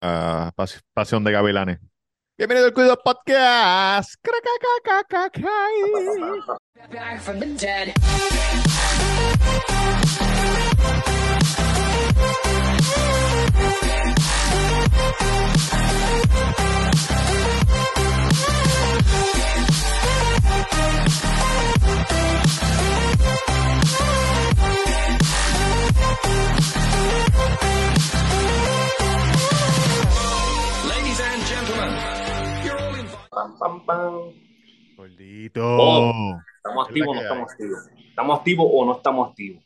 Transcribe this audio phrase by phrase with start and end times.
[0.00, 1.78] Ah, pas- Pasión de Gavilanes.
[2.38, 4.14] Bienvenido al Cuido Podcast.
[33.30, 34.32] Pam, pam, pam.
[34.96, 35.62] Gordito.
[35.62, 36.40] Oh.
[36.56, 37.88] ¿Estamos ¿Qué es la activos o no estamos activos?
[38.08, 39.64] ¿Estamos activos o no estamos activos?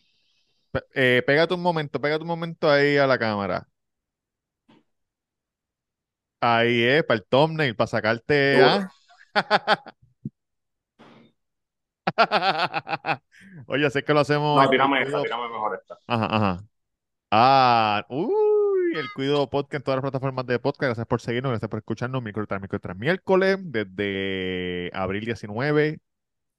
[0.94, 3.66] Eh, pégate un momento, pégate un momento ahí a la cámara.
[6.40, 8.62] Ahí es, para el thumbnail, para sacarte.
[8.62, 8.92] ¿ah?
[13.66, 14.62] Oye, sé que lo hacemos.
[14.62, 15.98] No, tírame esta, mejor esta.
[16.06, 16.64] Ajá, ajá.
[17.30, 18.30] Ah, uy,
[18.94, 20.90] el Cuido Podcast en todas las plataformas de podcast.
[20.90, 22.22] Gracias por seguirnos, gracias por escucharnos.
[22.22, 25.98] Micro tras micro tras miércoles, desde abril 19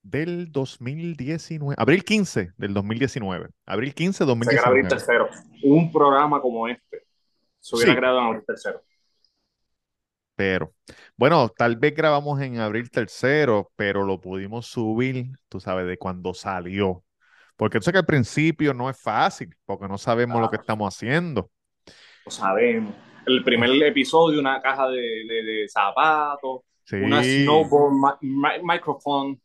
[0.02, 1.76] del 2019.
[1.78, 3.50] Abril 15 del 2019.
[3.66, 4.90] Abril 15 Se quiere abrir 2019.
[4.90, 5.30] tercero.
[5.64, 7.06] Un programa como este
[7.60, 7.98] se hubiera Sí.
[7.98, 8.82] creado en abril tercero.
[10.36, 10.74] Pero,
[11.16, 16.34] bueno, tal vez grabamos en abril tercero, pero lo pudimos subir, tú sabes, de cuando
[16.34, 17.04] salió.
[17.56, 20.94] Porque tú sabes que al principio no es fácil, porque no sabemos lo que estamos
[20.94, 21.50] haciendo.
[22.26, 22.94] Lo sabemos.
[23.26, 26.98] El primer episodio, una caja de, de- de zapatos, Sí.
[26.98, 29.40] una snowboard mi- mi- microphone.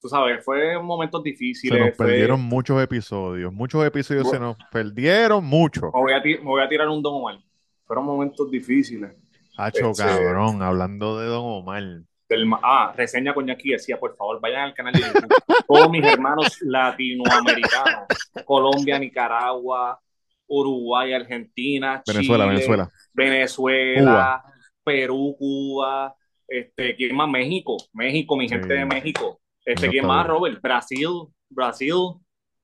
[0.00, 1.80] Tú sabes, fue momentos Se difíciles.
[1.80, 5.84] nos fue- perdieron muchos episodios, muchos episodios se nos perdieron, muchos.
[5.94, 7.38] Me voy, a ti- me voy a tirar un don Omar.
[7.86, 9.12] Fueron momentos difíciles.
[9.56, 11.82] Hacho, Este- cabrón, hablando de Don Omar.
[12.28, 15.28] Del, ah, reseña con Jackie decía, por favor, vayan al canal de YouTube.
[15.66, 18.06] Todos mis hermanos latinoamericanos,
[18.44, 19.98] Colombia, Nicaragua,
[20.46, 22.90] Uruguay, Argentina, Venezuela, Chile, Venezuela.
[23.12, 24.44] Venezuela,
[24.82, 26.14] Perú, Cuba,
[26.48, 27.28] este, ¿quién más?
[27.28, 28.78] México, México, mi gente Sí.
[28.78, 29.40] de México.
[29.64, 30.26] Este, ¿quién más.
[30.26, 30.60] Robert?
[30.60, 31.08] Brasil,
[31.48, 31.94] Brasil,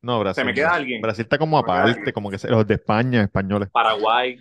[0.02, 0.42] No, Brasil.
[0.42, 1.00] ¿Se me queda alguien?
[1.02, 3.68] Brasil está como ¿Se me queda aparte, como que los de España, españoles.
[3.70, 4.38] Paraguay.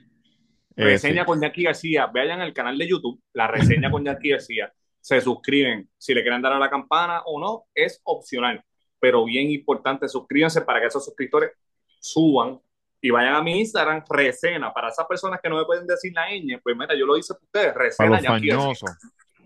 [0.75, 1.25] Eh, Reseña sí.
[1.25, 2.05] con Jackie García.
[2.07, 4.71] Vayan al canal de YouTube, la reseña con Jackie García.
[5.01, 5.89] Se suscriben.
[5.97, 8.63] Si le quieren dar a la campana o no, es opcional.
[9.01, 11.51] Pero bien importante, suscríbanse para que esos suscriptores
[11.99, 12.59] suban
[13.01, 14.73] y vayan a mi Instagram, recena.
[14.73, 17.33] Para esas personas que no me pueden decir la ñ, pues mira, yo lo hice
[17.33, 18.71] para ustedes, Para recena los Jackie García.
[18.73, 18.89] fañosos.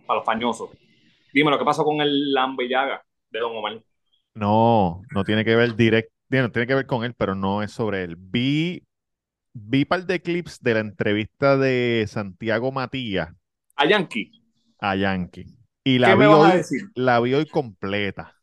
[0.05, 0.71] Para los fañosos.
[1.33, 3.81] Dime lo que pasó con el Lambellaga de Don Omar.
[4.35, 8.03] No, no tiene que ver directo, tiene que ver con él, pero no es sobre
[8.03, 8.15] él.
[8.17, 8.83] Vi,
[9.53, 13.33] vi par de clips de la entrevista de Santiago Matías
[13.77, 14.31] A Yankee,
[14.79, 15.45] a Yankee.
[15.83, 16.81] Y la ¿qué vi me vas a hoy, decir?
[16.95, 18.35] la vi hoy completa.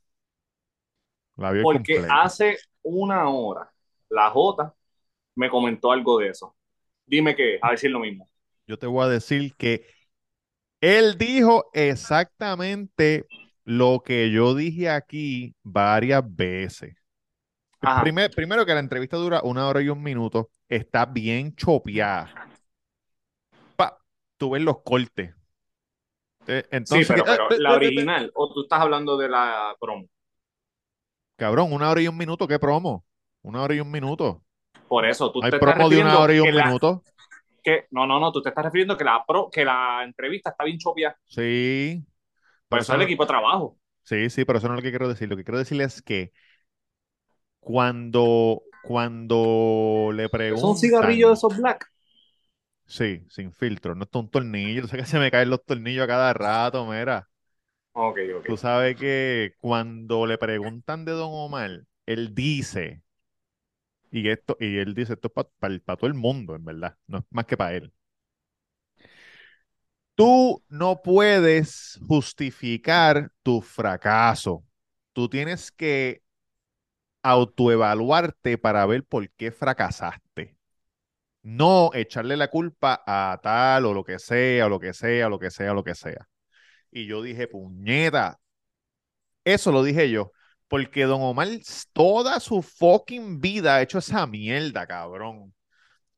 [1.45, 2.21] La vi hoy Porque completa.
[2.23, 3.71] hace una hora
[4.09, 4.75] la J
[5.37, 6.55] me comentó algo de eso.
[7.07, 8.29] Dime que, a es lo mismo.
[8.67, 9.87] Yo te voy a decir que
[10.81, 13.31] él dijo exactamente
[13.65, 16.97] lo que yo dije aquí varias veces.
[17.97, 22.37] Primer- primero que la entrevista dura una hora y un minuto, está bien chopeada.
[23.77, 23.99] Pa,
[24.39, 25.35] tú ves los cortes.
[26.47, 29.17] Eh, Sí, Entonces, pero, eh, pero eh, la eh, eh, original, o tú estás hablando
[29.17, 30.07] de la promo.
[31.37, 33.05] Cabrón, una hora y un minuto, ¿qué promo?
[33.43, 34.45] Una hora y un minuto.
[34.91, 37.05] Por eso, tú Hay te estás promo de una hora y un la- minuto.
[37.63, 40.65] que- no, no, no, tú te estás refiriendo que la, pro, que la entrevista está
[40.65, 41.17] bien chopia.
[41.27, 42.05] Sí.
[42.69, 43.77] Por Pero eso es el equipo de trabajo.
[44.03, 45.29] Sí, sí, pero eso no es lo que quiero decir.
[45.29, 46.33] Lo que quiero decir es que
[47.61, 50.71] cuando, cuando le preguntan...
[50.71, 51.91] un cigarrillo de esos black.
[52.87, 53.95] Sí, sin filtro.
[53.95, 54.83] No es un tornillo.
[54.83, 57.29] Tú sabes que se me caen los tornillos a cada rato, mira.
[57.93, 58.47] Ok, ok.
[58.47, 63.03] Tú sabes que cuando le preguntan de Don Omar, él dice,
[64.11, 67.25] y esto, y él dice, esto es para todo el mundo, en verdad, no es
[67.31, 67.93] más que para él.
[70.15, 74.65] Tú no puedes justificar tu fracaso.
[75.13, 76.23] Tú tienes que
[77.23, 80.57] autoevaluarte para ver por qué fracasaste.
[81.43, 85.39] No echarle la culpa a tal o lo que sea, o lo que sea, lo
[85.39, 86.29] que sea, lo que sea.
[86.91, 88.41] Y yo dije, puñeta,
[89.45, 90.33] eso lo dije yo,
[90.71, 91.49] porque Don Omar
[91.95, 95.55] toda su fucking vida ha hecho esa mierda, cabrón.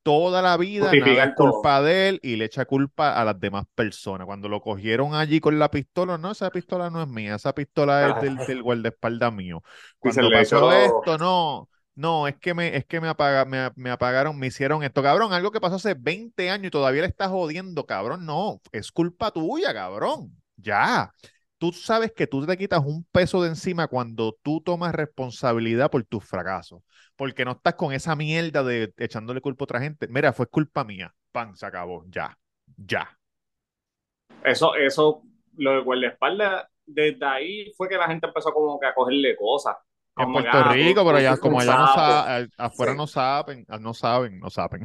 [0.03, 3.67] Toda la vida nada es culpa de él y le echa culpa a las demás
[3.77, 4.27] personas.
[4.27, 8.09] Cuando lo cogieron allí con la pistola, no, esa pistola no es mía, esa pistola
[8.09, 9.63] es del, del guardaespaldas mío.
[10.01, 14.39] Cuando pasó esto, no, no, es que me, es que me, apaga- me, me apagaron,
[14.39, 17.87] me hicieron esto, cabrón, algo que pasó hace 20 años y todavía le estás jodiendo,
[17.87, 21.13] cabrón, no, es culpa tuya, cabrón, ya.
[21.63, 26.03] Tú sabes que tú te quitas un peso de encima cuando tú tomas responsabilidad por
[26.03, 26.83] tus fracasos,
[27.15, 30.09] porque no estás con esa mierda de echándole culpa a otra gente.
[30.09, 32.37] Mira, fue culpa mía, pan, se acabó, ya,
[32.77, 33.17] Ya.
[34.43, 35.23] Eso, eso,
[35.57, 39.77] lo de guardaespaldas, desde ahí fue que la gente empezó como que a cogerle cosas.
[40.17, 41.85] En Como Puerto ah, Rico, pero allá, como allá no
[42.59, 42.99] afuera Sí.
[42.99, 44.83] no saben, no saben, no saben.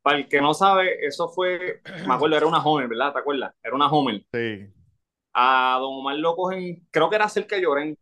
[0.00, 3.12] Para el que no sabe, eso fue, me acuerdo, era una Homer, ¿verdad?
[3.12, 3.52] ¿Te acuerdas?
[3.62, 4.24] Era una Homer.
[4.32, 4.72] Sí.
[5.34, 7.98] A Don Omar lo cogen, creo que era cerca de Llorén,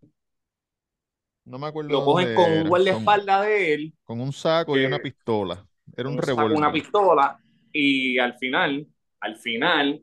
[1.45, 4.99] No me acuerdo lo cogen con un guardaespaldas de él, con un saco y una
[5.01, 5.67] pistola.
[5.97, 6.73] Era un un saco, una revólver.
[6.73, 7.39] pistola,
[7.73, 8.87] y al final,
[9.21, 10.03] al final,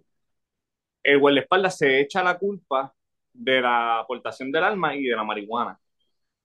[1.03, 2.93] el guardaespaldas se echa la culpa
[3.33, 5.79] de la aportación del arma y de la marihuana.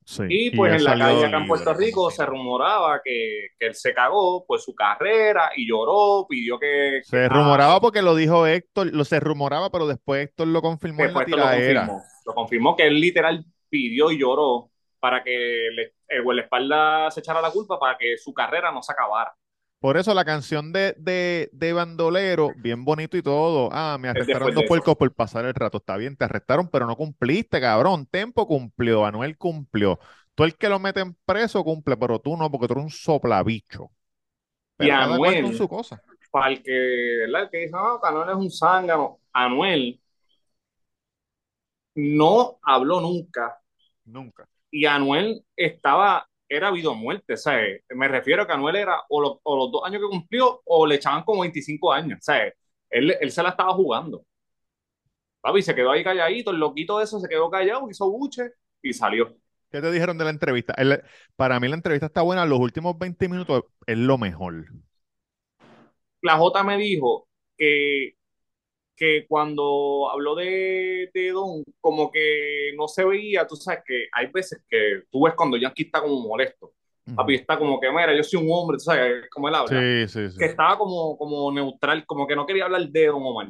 [0.06, 0.22] Sí.
[0.28, 3.94] Y pues en la calle acá en Puerto Rico se rumoraba que, que él se
[3.94, 7.00] cagó por su carrera y lloró, pidió que...
[7.00, 10.60] que- Se ah, rumoraba porque lo dijo Héctor, lo se rumoraba, pero después Héctor lo
[10.60, 11.42] confirmó en la después esto lo
[11.84, 12.02] confirmó.
[12.26, 14.70] Lo confirmó que él literal pidió y lloró
[15.00, 18.92] para que le- el guardaespaldas se echara la culpa para que su carrera no se
[18.92, 19.34] acabara.
[19.84, 23.68] Por eso la canción de, de, de Bandolero, bien bonito y todo.
[23.70, 25.76] Ah, me Es arrestaron dos puercos por pasar el rato.
[25.78, 28.06] Está bien, te arrestaron, pero no cumpliste, cabrón.
[28.06, 29.98] Tempo cumplió, Anuel cumplió.
[30.34, 33.90] Tú el que lo meten preso cumple, pero tú no, porque tú eres un soplabicho.
[34.78, 36.02] Y Pero Anuel, su cosa.
[36.30, 36.70] para el que,
[37.26, 37.42] ¿verdad?
[37.44, 39.20] El que dice, no, que Anuel es un zángano.
[39.32, 40.00] Anuel
[41.96, 43.60] no habló nunca
[44.06, 44.48] Nunca.
[44.70, 47.82] y Anuel estaba, era vida o muerte, ¿sabes?
[47.90, 50.86] Me refiero a que Anuel era o, lo- o los dos años que cumplió o
[50.86, 52.54] le echaban como 25 años, ¿sabes?
[52.90, 54.24] Él, él se la estaba jugando.
[55.42, 58.50] Papi, se quedó ahí calladito, el loquito de eso se quedó callado, hizo buche
[58.82, 59.36] y salió.
[59.70, 60.72] ¿Qué te dijeron de la entrevista?
[60.76, 61.02] El-
[61.36, 62.46] para mí la entrevista está buena.
[62.46, 64.66] Los últimos 20 minutos es lo mejor.
[66.22, 68.14] La J me dijo que,
[68.96, 74.28] que cuando habló de, de Don, como que no se veía, tú sabes que hay
[74.28, 76.72] veces que tú ves cuando Yankee está como molesto.
[77.14, 79.68] Papi está como que, mira, yo soy un hombre, tú sabes cómo él habla.
[79.68, 80.38] Sí, sí, sí.
[80.38, 83.48] que estaba como, como neutral, como que no quería hablar de Don Omar.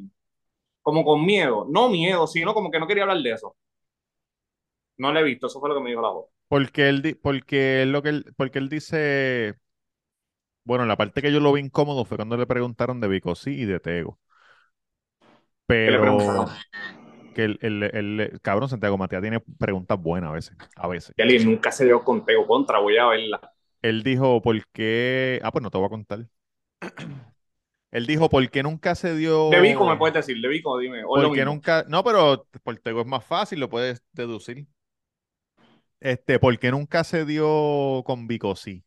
[0.83, 1.67] Como con miedo.
[1.71, 3.57] No miedo, sino como que no quería hablar de eso.
[4.97, 6.27] No le he visto, eso fue lo que me dijo la voz.
[6.49, 9.55] Porque él, porque él lo que él, porque él dice,
[10.65, 13.65] bueno, la parte que yo lo vi incómodo fue cuando le preguntaron de Vicosí y
[13.67, 14.19] de Tego.
[15.69, 16.47] ¿Qué le Pero preguntaron?
[17.35, 21.15] que el, el, el- cabrón Santiago Matías tiene preguntas buenas a veces, a veces.
[21.17, 23.41] Y alguien nunca se dio con Tego contra, voy a verla.
[23.83, 25.41] Él dijo, ¿por qué?
[25.45, 26.27] Ah, pues no te voy a contar.
[27.93, 29.51] Él dijo, ¿por qué nunca se dio?
[29.51, 31.03] De Vico me puedes decir, de Vico, dime.
[31.05, 31.53] O es lo ¿Por qué mismo.
[31.55, 31.85] nunca?
[31.89, 34.67] No, pero por Tego es más fácil, lo puedes deducir.
[36.01, 38.85] Este, ¿por qué nunca se dio con Vicosí?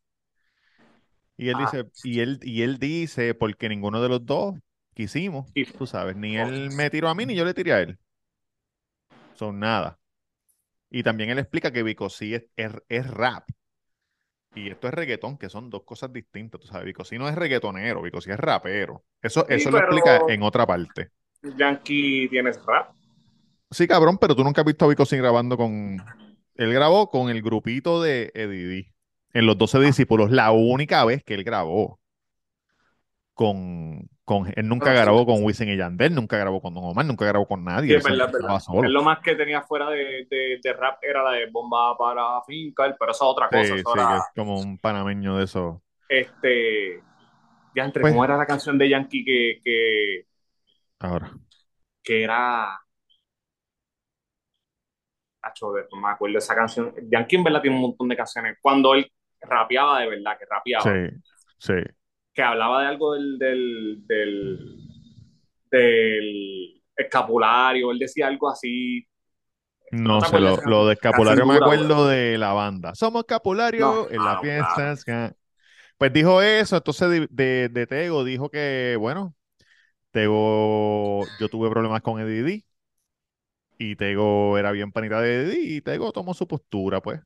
[1.37, 1.71] Y él Ah.
[1.71, 4.55] dice, y él, y él dice, porque ninguno de los dos
[4.97, 5.65] quisimos, Sí.
[5.77, 7.97] tú sabes, ni él me tiró a mí ni yo le tiré a él.
[9.35, 9.99] Son nada.
[10.89, 13.47] Y también él explica que Vicosí es, es, es rap.
[14.55, 16.85] Y esto es reggaetón, que son dos cosas distintas, tú sabes.
[16.85, 19.05] Vicosí no es reggaetonero, Vicosí es rapero.
[19.21, 21.11] Eso, Sí, eso lo explica en otra parte.
[21.43, 22.95] Yankee tienes rap.
[23.69, 25.97] Sí, cabrón, pero tú nunca has visto a Vicosí grabando con...
[26.55, 28.93] Él grabó con el grupito de Eddie D,
[29.33, 31.99] en Los Doce Discípulos, la única vez que él grabó
[33.33, 34.09] con...
[34.27, 35.01] con él nunca sí.
[35.01, 38.01] grabó con Wisin y Yandel, nunca grabó con Don Omar, nunca grabó con nadie.
[38.01, 38.59] Sí, verdad, verdad.
[38.83, 42.41] Él lo más que tenía fuera de, de, de rap era la de bomba para
[42.45, 43.63] fincar, pero eso es otra cosa.
[43.63, 45.81] Sí, eso sí, era, que es como un panameño de eso.
[46.09, 47.01] este,
[47.73, 50.25] ya entre, Pues- ¿cómo era la canción de Yankee que, que,
[50.99, 51.31] Ahora.
[52.03, 52.77] que era...
[55.41, 56.93] Acho, de- no me acuerdo de esa canción.
[57.09, 58.57] Yankee en verdad tiene un montón de canciones.
[58.61, 59.09] Cuando él
[59.39, 61.15] rapeaba de verdad, que rapeaba, Sí,
[61.59, 61.73] sí.
[62.37, 64.77] Que hablaba de algo del, del, del,
[65.71, 69.07] del escapulario, él decía algo así.
[69.91, 72.93] No sé, lo, de lo de esa escapulario me dura, acuerdo de la banda.
[72.93, 74.95] Somos escapulario No, en la ah, fiesta.
[75.03, 75.35] claro.
[75.97, 79.35] Pues dijo eso, entonces de, de, de Tego dijo que, bueno,
[80.11, 82.65] Tego, yo tuve problemas con Eddie D,
[83.79, 87.21] y Tego era bien panita de Eddie y Tego tomó su postura, pues.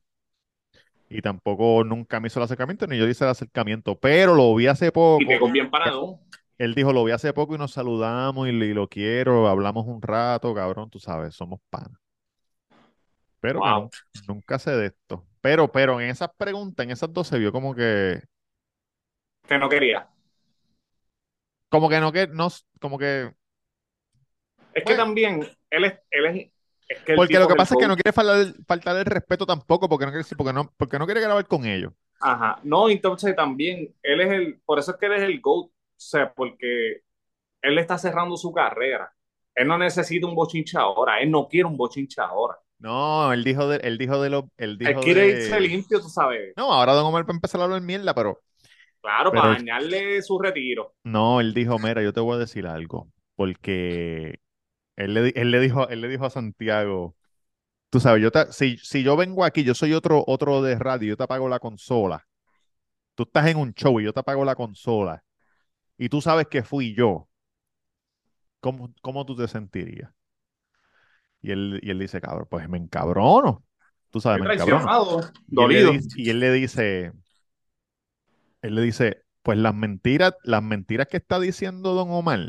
[1.14, 4.66] Y tampoco nunca me hizo el acercamiento, ni yo hice el acercamiento, pero lo vi
[4.66, 5.22] hace poco.
[5.22, 6.20] Y pegó bien parado.
[6.58, 10.00] Él dijo, lo vi hace poco y nos saludamos y, y lo quiero, hablamos un
[10.02, 12.00] rato, cabrón, tú sabes, somos panas.
[13.40, 13.90] Pero Wow.
[14.28, 15.26] nunca sé de esto.
[15.40, 18.22] Pero, pero en esas preguntas, en esas dos se vio como que,
[19.48, 20.08] Que no quería.
[21.68, 22.48] como que no que, no,
[22.80, 23.34] como que,
[24.74, 26.51] Es que también, él es, él es,
[26.92, 29.46] es que el porque lo que pasa es que no quiere faltar, faltar el respeto
[29.46, 31.92] tampoco, porque no quiere, porque no, porque no quiere grabar con ellos.
[32.20, 32.58] Ajá.
[32.62, 35.72] No, entonces también, él es el, por eso es que él es el GOAT, o
[35.96, 37.02] sea, porque
[37.62, 39.12] él está cerrando su carrera.
[39.54, 42.56] Él no necesita un bochinche ahora, él no quiere un bochinche ahora.
[42.78, 46.00] No, él dijo de, él dijo de lo, él Él dijo quiere de- irse limpio,
[46.00, 46.52] tú sabes.
[46.56, 48.40] No, ahora Don Omar va a empezar a hablar mierda, pero
[49.00, 50.94] Claro, Pero- para dañarle su retiro.
[51.02, 54.38] No, él dijo, mira, yo te voy a decir algo, porque
[54.96, 57.16] él le, di- él le dijo, él le dijo a Santiago,
[57.90, 61.10] tú sabes, yo te- si, si yo vengo aquí, yo soy otro, otro de radio,
[61.10, 62.26] yo te apago la consola.
[63.14, 65.24] Tú estás en un show y yo te apago la consola.
[65.98, 67.28] Y tú sabes que fui yo.
[68.60, 70.10] ¿Cómo, cómo tú te sentirías?
[71.40, 73.64] Y él, y él dice, cabrón, pues me encabrono.
[74.10, 74.86] Tú sabes, me encabrono.
[74.86, 75.92] traicionado, Y él, dolido.
[75.92, 77.12] dice, y él le dice,
[78.62, 82.40] él le dice, pues las mentiras, las mentiras que está diciendo Don Omar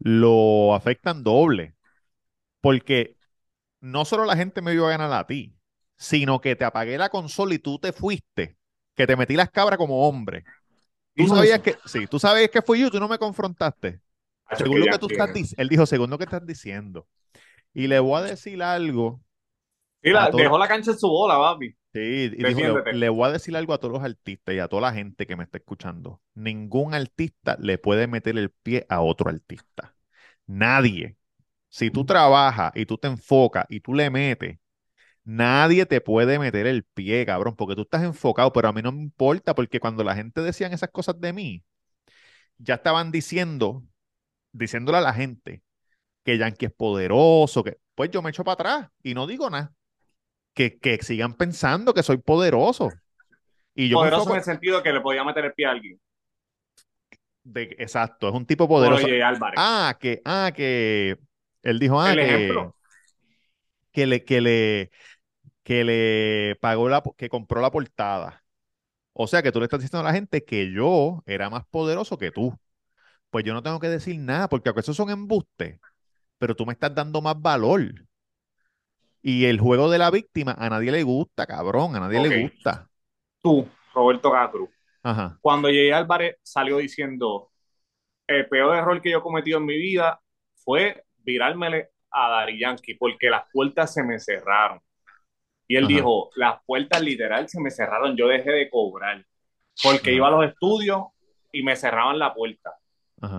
[0.00, 1.76] lo afectan doble,
[2.60, 3.16] porque
[3.80, 5.54] no solo la gente me vio a ganar a ti,
[5.96, 8.56] sino que te apagué la consola y tú te fuiste,
[8.96, 10.44] que te metí las cabras como hombre.
[11.16, 11.62] Tú sabías eso.
[11.62, 14.00] que, sí, tú sabías que fui yo, tú no me confrontaste.
[14.52, 15.48] Según que lo que tú estás tiene.
[15.56, 17.06] él dijo, según lo que estás diciendo.
[17.74, 19.20] Y le voy a decir algo
[20.02, 21.74] Sí, la- dejó la cancha en su bola, papi.
[21.92, 22.92] Sí, y dijo, le, Defiéndete.
[22.92, 25.34] le voy a decir algo a todos los artistas y a toda la gente que
[25.36, 26.22] me está escuchando.
[26.34, 29.96] Ningún artista le puede meter el pie a otro artista.
[30.46, 31.16] Nadie.
[31.70, 34.58] Si tú trabajas y tú te enfocas y tú le metes,
[35.24, 38.92] nadie te puede meter el pie, cabrón, porque tú estás enfocado, pero a mí no
[38.92, 41.64] me importa, porque cuando la gente decían esas cosas de mí,
[42.58, 43.84] ya estaban diciendo,
[44.52, 45.62] diciéndole a la gente
[46.24, 49.74] que Yankee es poderoso, que pues yo me echo para atrás y no digo nada.
[50.60, 52.90] Que, que sigan pensando que soy poderoso.
[53.74, 55.98] Y yo Poderoso enfoco en el sentido que le podía meter el pie a alguien.
[57.42, 59.06] de, exacto, es un tipo poderoso.
[59.06, 59.56] Álvarez.
[59.56, 61.16] Ah, que, ah, que
[61.62, 62.76] él dijo, ah, El que, ejemplo.
[63.92, 64.90] que le, que le,
[65.62, 68.44] que le pagó la, que compró la portada.
[69.12, 72.18] O sea que tú le estás diciendo a la gente que yo era más poderoso
[72.18, 72.58] que tú.
[73.30, 75.78] Pues yo no tengo que decir nada, porque aunque esos son embustes,
[76.38, 77.94] pero tú me estás dando más valor.
[79.22, 82.88] Y el juego de la víctima a nadie le gusta, cabrón, a nadie le gusta.
[83.42, 84.68] Tú, Roberto Castro,
[85.02, 87.50] Ajá, cuando Jay Álvarez salió diciendo
[88.26, 90.20] el peor error que yo he cometido en mi vida
[90.56, 94.80] fue virármele a Dari Yankee porque las puertas se me cerraron.
[95.68, 95.94] Y él Ajá.
[95.94, 99.24] dijo, las puertas literal se me cerraron, yo dejé de cobrar
[99.82, 100.16] porque Ajá.
[100.16, 101.04] iba a los estudios
[101.52, 102.74] y me cerraban la puerta.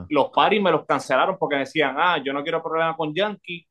[0.10, 3.66] Los paris me los cancelaron porque decían, ah, yo no quiero problemas con Yankee,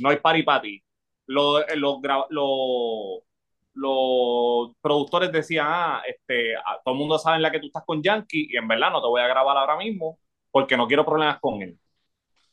[0.00, 0.82] no hay party para ti.
[1.28, 3.22] Los, eh, los, gra- los,
[3.74, 7.84] los productores decían, ah, este, ah, todo el mundo sabe en la que tú estás
[7.86, 10.20] con Yankee y en verdad no te voy a grabar ahora mismo
[10.52, 11.78] porque no quiero problemas con él.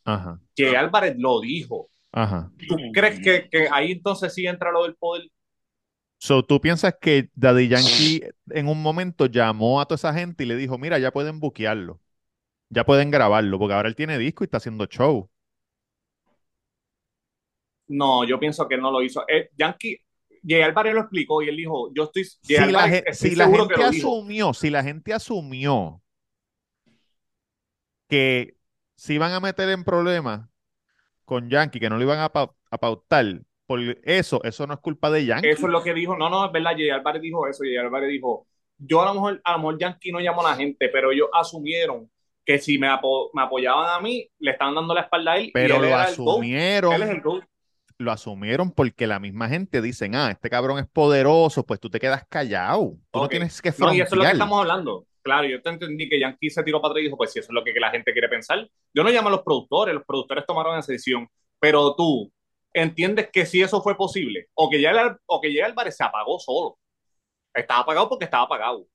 [0.05, 1.89] ajá, Que Álvarez lo dijo.
[2.11, 2.51] ajá.
[2.67, 5.29] ¿Tú crees que, que ahí entonces sí entra lo del poder?
[6.17, 10.47] So, ¿tú piensas que Daddy Yankee en un momento llamó a toda esa gente y
[10.47, 12.01] le dijo, mira, ya pueden buquearlo,
[12.69, 15.29] ya pueden grabarlo, porque ahora él tiene disco y está haciendo show?
[17.87, 19.23] No, yo pienso que no lo hizo.
[19.27, 19.97] Eh, Yankee,
[20.47, 23.77] Jay Álvarez lo explicó y él dijo, yo estoy, Si la, estoy si la gente
[23.77, 24.07] lo dijo.
[24.09, 26.01] asumió, si la gente asumió
[28.07, 28.55] que
[28.95, 30.47] se iban a meter en problemas
[31.25, 33.25] con Yankee, que no lo iban a, pau- a pautar,
[33.67, 35.49] por eso, eso no es culpa de Yankee.
[35.49, 36.15] Eso es lo que dijo.
[36.17, 36.71] No, no, es verdad.
[36.73, 37.63] Jay Álvarez dijo eso.
[37.63, 40.55] Jay Álvarez dijo: Yo a lo mejor, a lo mejor Yankee no llamó a la
[40.57, 42.09] gente, pero ellos asumieron
[42.45, 45.45] que si me, apo- me apoyaban a mí, le estaban dando la espalda a él.
[45.47, 46.41] y Pero él lo era el GOAT.
[46.41, 47.21] asumieron, Él es el.
[47.97, 51.99] Lo asumieron porque la misma gente dicen, ah, este cabrón es poderoso, pues tú te
[51.99, 52.97] quedas callado.
[53.11, 54.33] Tú no tienes que No, y eso es lo que frontear.
[54.33, 55.05] estamos hablando.
[55.21, 57.47] Claro, yo te entendí que Yankee se tiró para atrás y dijo: Pues si eso
[57.49, 58.67] es lo que la gente quiere pensar.
[58.93, 61.27] Yo no llamo a los productores, los productores tomaron esa decisión.
[61.59, 62.31] Pero tú
[62.73, 66.03] entiendes que si eso fue posible, o que ya el- o que ya Álvarez se
[66.03, 66.77] apagó solo.
[67.53, 68.87] Estaba apagado porque estaba apagado.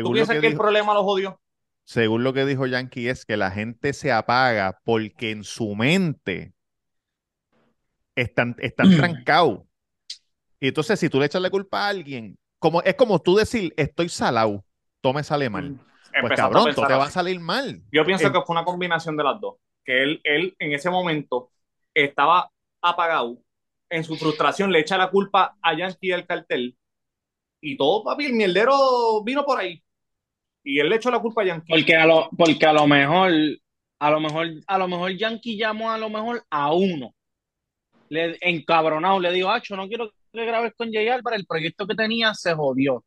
[0.00, 1.38] ¿Tú Según lo piensas que que el dijo, problema lo jodió?
[1.84, 6.54] según lo que dijo Yankee es que la gente se apaga porque en su mente
[8.16, 9.60] están, están trancados.
[10.58, 13.72] Y entonces si tú le echas la culpa a alguien, como, es como tú decir,
[13.76, 14.64] estoy salado,
[15.00, 15.76] todo me sale mal.
[15.76, 17.82] Pues Empezando a cabrón, todo te va a salir mal.
[17.92, 19.56] Yo pienso Eh, que fue una combinación de las dos.
[19.84, 21.50] Que él, él en ese momento
[21.94, 23.38] estaba apagado.
[23.90, 26.76] En su frustración le echa la culpa a Yankee al cartel.
[27.60, 29.82] Y todo, papi, el mierdero vino por ahí.
[30.64, 31.70] Y él le echó la culpa a Yankee.
[31.72, 33.30] Porque a lo, porque a lo mejor,
[34.00, 37.14] a lo mejor, a lo mejor Yankee llamó a lo mejor a uno.
[38.08, 41.94] Le, encabronado, le digo, Acho, no quiero que grabes con Jay Álvarez, el proyecto que
[41.94, 43.04] tenía se jodió.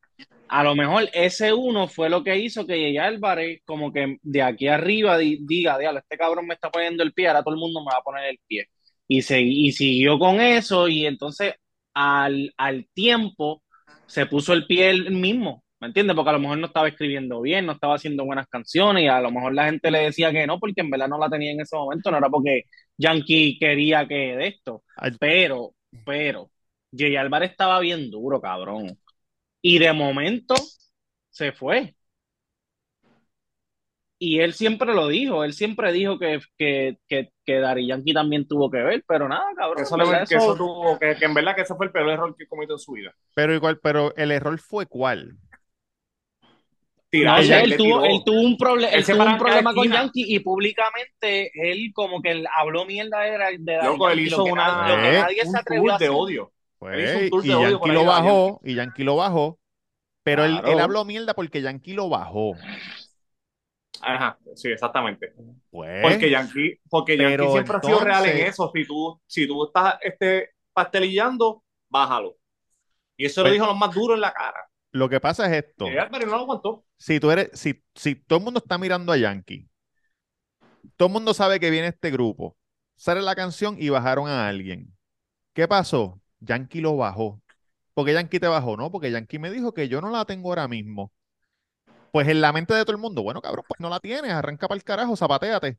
[0.48, 4.42] A lo mejor ese uno fue lo que hizo que Jay Álvarez, como que de
[4.42, 7.60] aquí arriba, di- diga, diablo, este cabrón me está poniendo el pie, ahora todo el
[7.60, 8.66] mundo me va a poner el pie.
[9.08, 11.54] Y, se, y siguió con eso, y entonces
[11.94, 13.64] al, al tiempo
[14.06, 16.16] se puso el pie él mismo, ¿me entiendes?
[16.16, 19.22] Porque a lo mejor no estaba escribiendo bien, no estaba haciendo buenas canciones, y a
[19.22, 21.62] lo mejor la gente le decía que no, porque en verdad no la tenía en
[21.62, 22.64] ese momento, no era porque
[22.98, 24.84] Yankee quería que de esto.
[25.20, 25.74] Pero,
[26.06, 26.52] pero,
[26.96, 28.98] Jay Álvarez estaba bien duro, cabrón.
[29.62, 30.56] Y de momento,
[31.30, 31.96] se fue.
[34.22, 38.46] Y él siempre lo dijo, él siempre dijo que, que, que, que Daddy Yankee también
[38.46, 39.78] tuvo que ver, pero nada, cabrón.
[39.78, 41.94] Que eso, verdad que, eso eso- tuvo- que, que en verdad que ese fue el
[41.94, 43.14] peor error que cometió en su vida.
[43.34, 45.38] Pero igual, pero el error fue cuál.
[47.12, 48.06] Sé, le él tuvo, tiró.
[48.06, 49.92] él tuvo un, proble- Él tuvo problema con.
[49.92, 54.68] Yankee y públicamente él como que él habló mierda de, de Loco, él hizo una,
[54.84, 56.54] na- lo que nadie un se atrevió a tour de odio.
[56.82, 59.60] Él hizo Pues, un tour y de odio Yankee lo bajó, y Yankee lo bajó,
[60.24, 60.68] pero él, Claro.
[60.72, 62.54] él habló mierda porque Yankee lo bajó.
[64.02, 65.34] Ajá, sí, exactamente.
[65.72, 68.72] Pues, Porque Yankee, porque Yankee siempre ha sido real en eso.
[68.74, 72.38] Si tú, si tú estás este, pastelillando, bájalo.
[73.18, 74.69] Y eso Pues- lo dijo lo más duro en la cara.
[74.92, 75.86] Lo que pasa es esto.
[75.86, 76.86] No lo aguantó.
[76.98, 79.70] Si tú eres, si, si todo el mundo está mirando a Yankee,
[80.96, 82.58] todo el mundo sabe que viene este grupo,
[82.96, 84.96] sale la canción y bajaron a alguien.
[85.54, 86.22] ¿Qué pasó?
[86.40, 87.42] Yankee lo bajó.
[87.94, 88.78] ¿Por qué Yankee te bajó?
[88.78, 91.14] No, porque Yankee me dijo que yo no la tengo ahora mismo.
[92.12, 94.68] Pues en la mente de todo el mundo, bueno, cabrón, pues no la tienes, arranca
[94.68, 95.78] para el carajo, zapateate.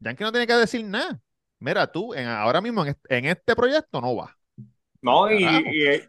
[0.00, 1.20] Yankee no tiene que decir nada.
[1.60, 4.30] Mira, tú en- ahora mismo en este, en este proyecto no vas.
[5.02, 6.08] No, y, eh,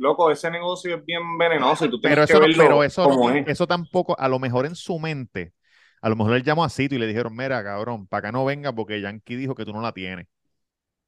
[0.00, 3.02] loco, ese negocio es bien venenoso y tú tienes Pero que eso, verlo pero eso,
[3.02, 3.46] como es.
[3.46, 5.54] eso tampoco, a lo mejor en su mente,
[6.00, 8.44] a lo mejor él llamó a Cito y le dijeron, mira, cabrón, para acá no
[8.44, 10.26] venga porque Yankee dijo que tú no la tienes.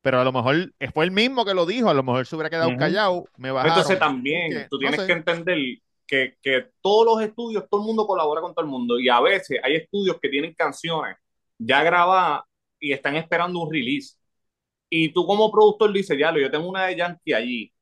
[0.03, 2.51] Pero a lo mejor fue él mismo que lo dijo, a lo mejor se hubiera
[2.51, 3.69] quedado callado, me bajaron.
[3.69, 5.07] Entonces también tú no tienes sé.
[5.07, 5.59] que entender
[6.07, 9.21] que, que todos los estudios, todo el mundo colabora con todo el mundo y a
[9.21, 11.17] veces hay estudios que tienen canciones
[11.59, 12.43] ya grabadas
[12.81, 14.17] y están esperando un release.
[14.91, 17.73] Y tú como productor dices, ya, yo tengo una de Yankee allí,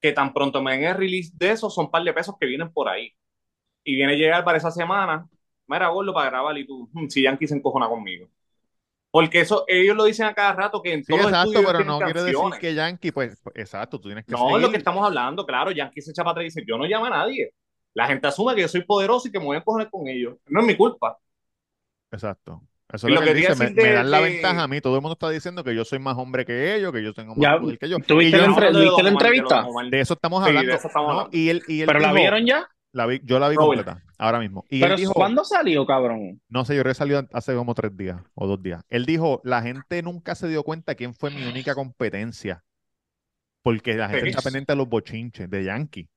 [0.00, 2.46] que tan pronto me den el release de eso, son un par de pesos que
[2.46, 3.12] vienen por ahí.
[3.84, 5.28] Y viene a llegar para esa semana,
[5.66, 8.28] mira, gordo, para grabar y tú, "Hmm, si Yankee se encojona conmigo.
[9.10, 12.22] Porque eso, ellos lo dicen a cada rato que en todos exacto, pero no quiere
[12.22, 15.46] decir que Yankee, pues, pues, exacto, tú tienes que No, es lo que estamos hablando,
[15.46, 15.70] claro.
[15.70, 17.52] Yankee se echa para atrás y dice, yo no llamo a nadie.
[17.94, 20.36] La gente asume que yo soy poderoso y que me voy a coger con ellos.
[20.48, 21.16] No es mi culpa.
[22.10, 22.62] Exacto.
[22.92, 24.80] Eso es lo lo que dice, me, dan la de- ventaja a mí.
[24.80, 27.34] Todo el mundo está diciendo que yo soy más hombre que ellos, que yo tengo
[27.34, 28.00] más Ya, poder que ellos.
[28.06, 29.66] ¿Tuviste la yo- entre- ¿viste la entrevista?
[29.90, 30.74] De eso estamos Sí, de hablando.
[30.78, 31.12] eso estamos ¿no?
[31.20, 31.36] hablando.
[31.36, 32.68] Y él, y él ¿Pero la vieron ya?
[32.92, 33.84] la vi- yo la vi Robert.
[33.84, 34.64] completa, ahora mismo.
[34.70, 36.40] Y Pero él dijo, ¿cuándo salió, cabrón?
[36.48, 38.82] no sé, yo creo que salió hace como tres días o dos días.
[38.88, 42.62] Él dijo, la gente nunca se dio cuenta quién fue mi única competencia.
[43.62, 46.08] Porque la gente está pendiente de los bochinches de Yankee.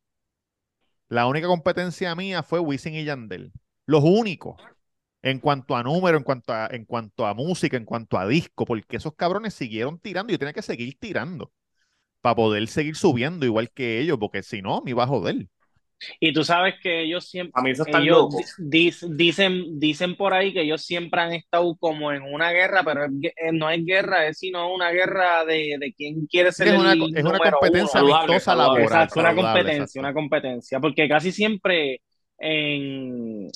[1.08, 3.51] La única competencia mía fue Wisin y Yandel.
[3.88, 4.62] Los únicos.
[5.21, 8.65] En cuanto a número, en cuanto a, en cuanto a música, en cuanto a disco,
[8.65, 11.51] porque esos cabrones siguieron tirando y yo tenía que seguir tirando
[12.21, 15.47] para poder seguir subiendo igual que ellos, porque si no, me iba a joder.
[16.19, 18.41] Y tú sabes que ellos siempre, A mí eso está ellos loco.
[18.58, 23.05] di- dicen, dicen por ahí que ellos siempre han estado como en una guerra, pero
[23.05, 26.91] eh, no es guerra, es sino una guerra de, de quién quiere ser Es una,
[26.91, 28.15] el co- es una competencia uno.
[28.15, 28.79] Amistosa laboral.
[28.84, 29.99] Exacto, una competencia, exacto.
[29.99, 32.01] una competencia, porque casi siempre
[32.38, 33.47] en...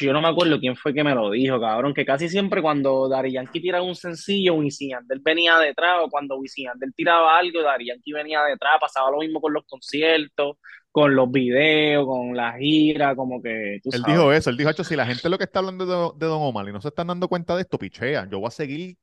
[0.00, 3.08] Yo no me acuerdo quién fue que me lo dijo, cabrón, que casi siempre cuando
[3.08, 7.60] Daddy Yankee tiraba un sencillo, Wisin Yandel venía detrás, o cuando Wisin Yandel tiraba algo,
[7.60, 10.56] Daddy Yankee venía detrás, pasaba lo mismo con los conciertos,
[10.92, 14.14] con los videos, con la gira, como que tú Él sabes.
[14.16, 16.40] dijo eso, él dijo, "Acho, si la gente lo que está hablando de, de Don
[16.40, 18.96] Omar y no se están dando cuenta de esto, pichea, yo voy a seguir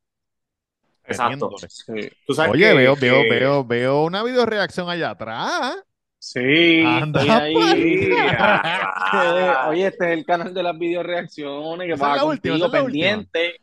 [1.05, 1.49] Exacto.
[1.49, 1.69] metiéndole".
[1.69, 2.15] Sí.
[2.25, 5.83] Tú sabes Oye, que- veo, que- veo, veo, veo una video reacción allá atrás.
[6.23, 8.09] Sí, Anda estoy ahí.
[9.13, 9.65] Ah.
[9.69, 12.19] Oye, este es el canal de las video reacciones que última,
[12.59, 13.55] contigo pendiente.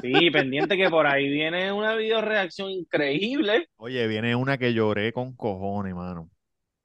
[0.00, 3.68] Sí, pendiente que por ahí viene una video reacción increíble.
[3.76, 6.30] Oye, viene una que lloré con cojones, mano.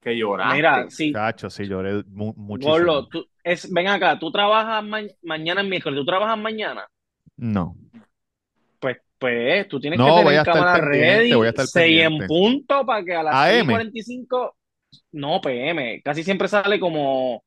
[0.01, 0.55] Que lloraste.
[0.55, 2.73] Mira, sí, Chacho, sí, lloré mu- muchísimo.
[2.73, 6.87] Gorlo, tú, es, ven acá, tú trabajas ma- mañana es miércoles, tú trabajas mañana.
[7.37, 7.75] No.
[8.79, 11.67] Pues, pues, tú tienes No, que voy tener a estar cámara ready, voy a estar
[11.67, 12.27] 6 en pendiente.
[12.27, 13.67] punto para que a las AM.
[13.67, 14.53] 6:45,
[15.11, 17.43] no, PM, casi siempre sale como,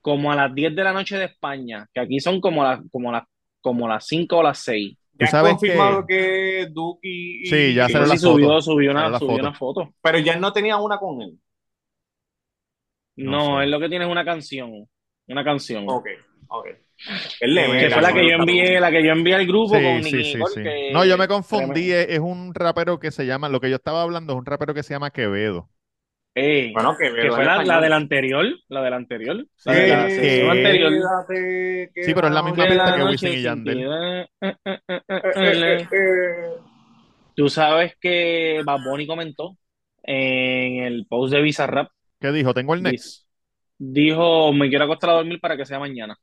[0.00, 3.12] como a las 10 de la noche de España, que aquí son como las, como
[3.12, 3.24] las,
[3.60, 4.96] como las 5 o las 6.
[5.14, 6.68] Ya Tú sabes confirmado que,
[7.02, 7.08] y,
[7.42, 9.40] Sí, ya y- salió Sí, la subió, foto, subió una, la subió foto.
[9.40, 9.94] una foto.
[10.02, 11.38] Pero ya él no tenía una con él.
[13.22, 13.62] No No, sé.
[13.62, 14.88] es lo que tiene es una canción,
[15.28, 15.84] una canción.
[15.88, 16.06] Ok,
[16.48, 16.66] ok.
[17.52, 19.82] Que Que mete fue la que yo envié, la que yo envié al grupo Sí,
[19.82, 21.90] con sí, Nicky sí, Nicole, que No, yo me confundí.
[21.92, 24.74] Es, es un rapero que se llama, lo que yo estaba hablando es un rapero
[24.74, 25.70] que se llama Quevedo.
[26.36, 30.08] Ey, Bueno, que, que fue la, la del anterior, la del anterior, la de la
[30.08, 30.90] Sí, sesión que- anterior.
[31.28, 33.80] Quédate, Sí, pero es la misma pista que Wisin y Yandel.
[33.82, 35.88] eh, eh, eh, eh, eh, Eh, eh, eh.
[35.92, 36.46] eh.
[37.36, 39.56] Tú sabes que Bad Bunny comentó
[40.02, 41.88] en el post de Bizarrap,
[42.20, 42.52] ¿Qué dijo?
[42.54, 43.26] Tengo el next.
[43.78, 46.16] dijo, me quiero acostar a dormir para que sea mañana.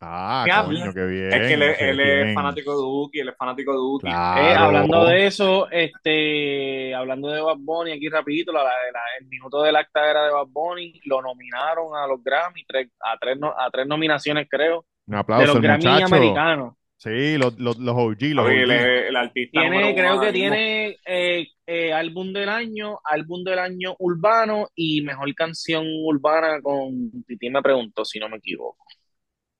[0.00, 1.32] Ah, coño, qué bien.
[1.32, 2.34] Es que él, es- qué él es bien.
[2.34, 4.06] fanático de Duki, él es fanático de Duki.
[4.06, 4.40] Claro.
[4.46, 9.62] Eh, hablando de eso, este, hablando de Bad Bunny, aquí rapidito, la- la- el minuto
[9.62, 13.54] del acta era de Bad Bunny, lo nominaron a los Grammy, tres- a, tres, no-
[13.58, 16.14] a tres nominaciones creo, Un de aplauso los al Grammy muchacho.
[16.14, 16.74] americanos.
[16.98, 20.32] Sí, los, los, los OG, los el artista Tiene, creo que mismo.
[20.32, 27.10] tiene eh, eh, álbum del año, álbum del año urbano y mejor canción urbana con
[27.26, 28.78] Titi me preguntó si no me equivoco.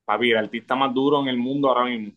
[0.06, 2.12] Papi, el artista más duro en el mundo ahora mismo.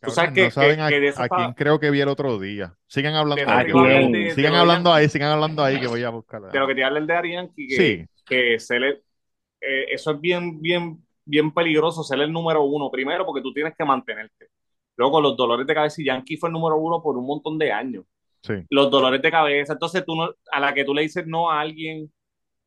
[0.00, 2.38] Tú sabes no que, saben que- a, que a quién creo que vi el otro
[2.38, 2.74] día.
[2.86, 3.66] Sigan hablando de ¿A ahí.
[3.72, 6.42] de- de Sigan de hablando ahí, sigan hablando ahí que voy a buscar.
[6.42, 8.06] de lo que te habla el de Ari Yankee, que, Sí.
[8.26, 8.54] que
[9.60, 12.90] eh, eso es bien, bien, bien peligroso, ser el número uno.
[12.90, 14.48] Primero, porque tú tienes que mantenerte.
[14.96, 17.72] Luego, los dolores de cabeza, y Yankee fue el número uno por un montón de
[17.72, 18.04] años.
[18.42, 18.54] Sí.
[18.70, 19.72] Los dolores de cabeza.
[19.74, 22.12] Entonces, tú no, a la que tú le dices no a alguien,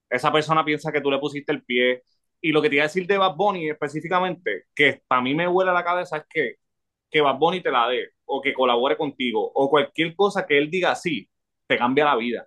[0.10, 2.02] esa persona piensa que tú le pusiste el pie.
[2.46, 5.48] Y lo que te iba a decir de Bad Bunny específicamente, que para mí me
[5.48, 6.56] huele la cabeza, es que,
[7.10, 10.70] que Bad Bunny te la dé, o que colabore contigo, o cualquier cosa que él
[10.70, 11.28] diga así,
[11.68, 12.46] te cambia la vida.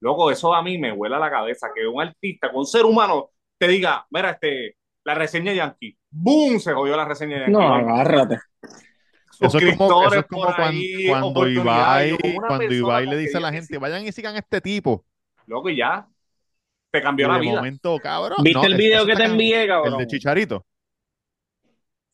[0.00, 3.30] Loco, eso a mí me huele la cabeza, que un artista, que un ser humano
[3.56, 6.60] te diga, mira, este, la reseña Yankee, ¡boom!
[6.60, 7.52] Se jodió la reseña Yankee.
[7.52, 8.38] No, agárrate.
[9.40, 11.48] Eso es como, eso es como por cuan- ahí, cuando.
[11.48, 15.04] Ibai, cuando le dice a la gente, vayan y sigan a este tipo.
[15.46, 16.06] Loco, y ya,
[16.98, 17.54] te cambió la de vida.
[17.56, 18.38] momento, cabrón.
[18.42, 19.32] ¿Viste no, el video que te cabrón.
[19.32, 19.98] envié, El cabrón?
[19.98, 20.66] de Chicharito.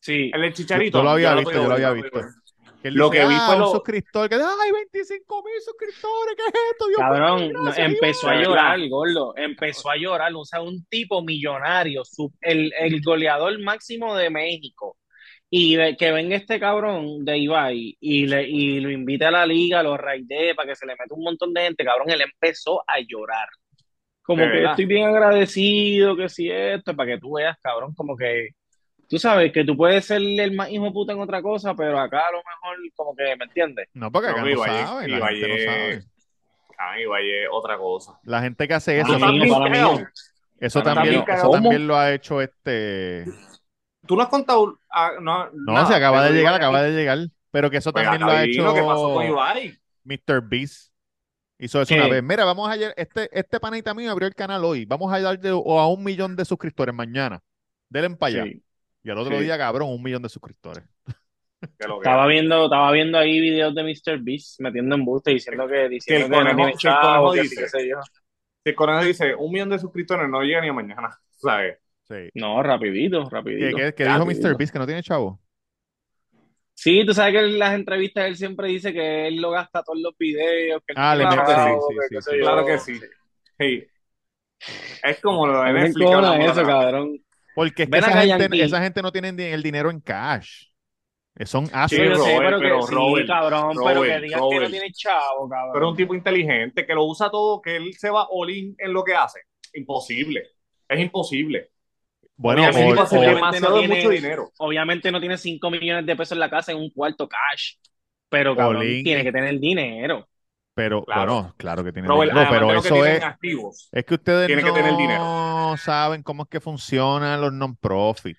[0.01, 0.31] Sí.
[0.35, 0.99] El del Chicharito.
[0.99, 2.21] Yo lo había visto, podido yo lo había visto.
[2.83, 6.35] Que Lo dice, que vi ah, fue un lo- suscriptor, que ay, 25 mil suscriptores,
[6.37, 6.89] ¿qué es esto?
[6.89, 9.35] Dios Cabrón, gracias, empezó a llorar, gordo.
[9.37, 10.33] Empezó a llorar.
[10.35, 14.97] O sea, un tipo millonario, su- el, el goleador máximo de México.
[15.49, 19.47] Y de- que venga este cabrón de Ibai y, le, y lo invite a la
[19.47, 22.83] liga, lo raidee para que se le meta un montón de gente, cabrón, él empezó
[22.89, 23.47] a llorar.
[24.23, 28.51] Como que estoy bien agradecido, que si esto, para que tú veas, cabrón, como que
[29.09, 31.99] tú sabes que tú puedes ser el más hijo de puta en otra cosa, pero
[31.99, 33.89] acá a lo mejor, como que, ¿me entiendes?
[33.95, 36.05] No, porque No, acá no Ibai es- saben, la Ibai gente no sabe.
[36.79, 38.19] Ah, Ibai es otra cosa.
[38.25, 40.07] La gente que hace Ah, eso, también, mí, Teo.
[40.61, 43.25] eso también, eso también lo ha hecho este.
[44.07, 44.79] Tú no has contado.
[44.91, 47.19] ah, no, No, se acaba de llegar, acaba de llegar.
[47.51, 49.79] Pero que eso Pues también lo ha adivino ¿Qué pasó con hecho Ibai?
[50.05, 50.41] Mr.
[50.43, 50.92] Beast.
[51.65, 52.01] Hizo eso ¿Qué?
[52.01, 52.23] una vez.
[52.25, 54.85] Mira, vamos a ayer, este, este panita mío abrió el canal hoy.
[54.85, 57.41] Vamos a darle o a un millón de suscriptores mañana.
[57.89, 58.45] Denle para allá.
[58.45, 58.63] Sí.
[59.05, 59.45] Y al otro Sí.
[59.45, 60.85] día, cabrón, un millón de suscriptores.
[61.61, 64.19] Que que- Estaba viendo, estaba viendo ahí videos de Mr.
[64.21, 67.43] Beast metiendo embuste diciendo que, diciendo el que no conejo- tiene que el chavo, que
[67.43, 67.63] dice.
[67.63, 67.97] qué sé yo.
[68.65, 71.17] Si el conejo dice un millón de suscriptores, no llega ni a mañana.
[71.37, 71.79] ¿Sabes?
[72.09, 72.29] Sí.
[72.35, 73.77] No, rapidito, ¿Qué, rapidito.
[73.77, 74.49] qué- qué dijo rapidito.
[74.49, 74.57] Mr.
[74.59, 74.73] Beast?
[74.73, 75.39] Que no tiene chavo.
[76.75, 80.01] Sí, tú sabes que en las entrevistas él siempre dice que él lo gasta todos
[80.01, 82.39] los videos, que Ah, le mete- chavo, sí, sí, sí, sí.
[82.41, 83.01] Claro que sí.
[83.59, 83.85] Sí.
[85.03, 86.11] Es como lo de Netflix.
[86.11, 87.19] eso, cabrón.
[87.55, 88.61] Porque es que Ven esa acá, gente, Yankee.
[88.63, 90.67] esa gente no tiene el dinero en cash.
[91.37, 92.09] Eh, Son Sí, assets.
[92.11, 94.51] Yo sé, Robert, pero que pero sí, Robert, cabrón, pero que Robert, digas que no
[94.53, 94.71] Robert.
[94.71, 95.73] tiene chavo, cabrón.
[95.75, 98.93] Pero un tipo inteligente que lo usa todo, que él se va all in en
[98.93, 99.41] lo que hace.
[99.75, 100.43] Imposible.
[100.89, 101.71] Es imposible.
[102.37, 104.51] Bueno, o- o- obviamente demasiado no tiene- mucho dinero.
[104.59, 107.75] Obviamente no tiene 5 millones de pesos en la casa en un cuarto cash,
[108.29, 109.05] pero cabrón, Olin.
[109.05, 110.27] tiene que tener dinero.
[110.75, 111.35] pero Claro.
[111.35, 112.49] bueno, claro que tiene Robert, dinero.
[112.51, 113.89] además pero eso es, activos.
[113.93, 115.77] es que ustedes tiene que no tener dinero.
[115.77, 118.39] saben cómo es que funcionan los non-profit.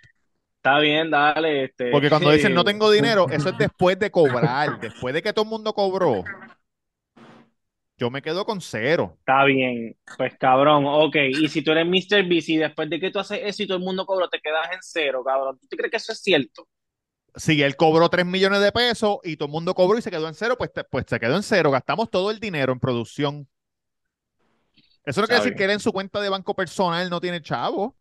[0.58, 1.66] Está bien, dale.
[1.66, 5.34] Este, Porque cuando dicen no tengo dinero, eso es después de cobrar, después de que
[5.34, 6.24] todo el mundo cobró.
[7.98, 9.18] Yo me quedo con cero.
[9.26, 11.16] Está bien, pues cabrón, ok.
[11.32, 12.28] Y si tú eres Mr.
[12.28, 14.68] Beast y después de que tú haces eso y todo el mundo cobró, te quedas
[14.74, 15.58] en cero, cabrón.
[15.70, 16.68] ¿Tú crees que eso es cierto?
[17.36, 20.28] Si él cobró 3 millones de pesos y todo el mundo cobró y se quedó
[20.28, 21.72] en cero, pues, te- pues se quedó en cero.
[21.72, 23.48] Gastamos todo el dinero en producción.
[25.06, 27.98] Eso no quiere decir que él en su cuenta de banco personal no tiene chavo.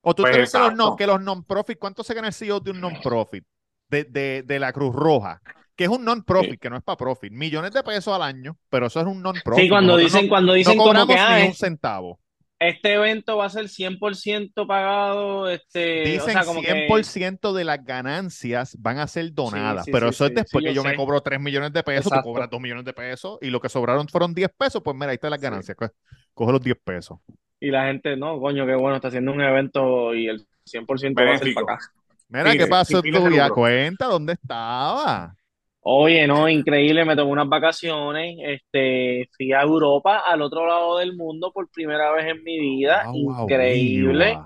[0.00, 2.60] ¿O tú Pues crees que los, non, que los non-profit, cuánto se gana el CEO
[2.60, 3.44] de un non-profit?
[3.88, 5.42] De, de, de la Cruz Roja,
[5.76, 6.58] que es un non-profit, Sí.
[6.58, 7.32] que no es para profit.
[7.32, 9.64] Millones de pesos al año, pero eso es un non-profit.
[9.64, 12.18] Sí, cuando Nosotros dicen, no, cuando no dicen como cobramos que ah, ni un centavo.
[12.58, 17.64] este evento va a ser 100% pagado, este, o Dicen sea, como que 100% de
[17.64, 20.82] las ganancias van a ser donadas, sí, pero sí, eso es después sí, que yo
[20.82, 22.22] yo me cobro 3 millones de pesos, Exacto.
[22.22, 25.08] tú cobras 2 millones de pesos y lo que sobraron fueron 10 pesos, pues mira,
[25.10, 25.76] ahí están las ganancias.
[25.76, 25.90] co-
[26.32, 27.18] Coge los 10 pesos.
[27.60, 31.34] y la gente, no, coño, qué bueno, está haciendo un evento y el 100% va
[31.34, 31.66] a ser Benéfico.
[31.66, 31.86] para acá.
[32.28, 33.54] Mira, Sí, ¿qué pasó en tu.
[33.54, 35.35] Cuenta, ¿dónde estaba?
[35.88, 41.14] Oye, no, increíble, me tomé unas vacaciones, este, fui a Europa, al otro lado del
[41.14, 44.36] mundo por primera vez en mi vida, increíble.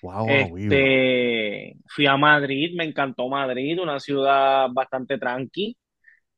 [0.00, 0.74] guau, viva.
[0.74, 5.76] Este, fui a Madrid, me encantó Madrid, una ciudad bastante tranqui,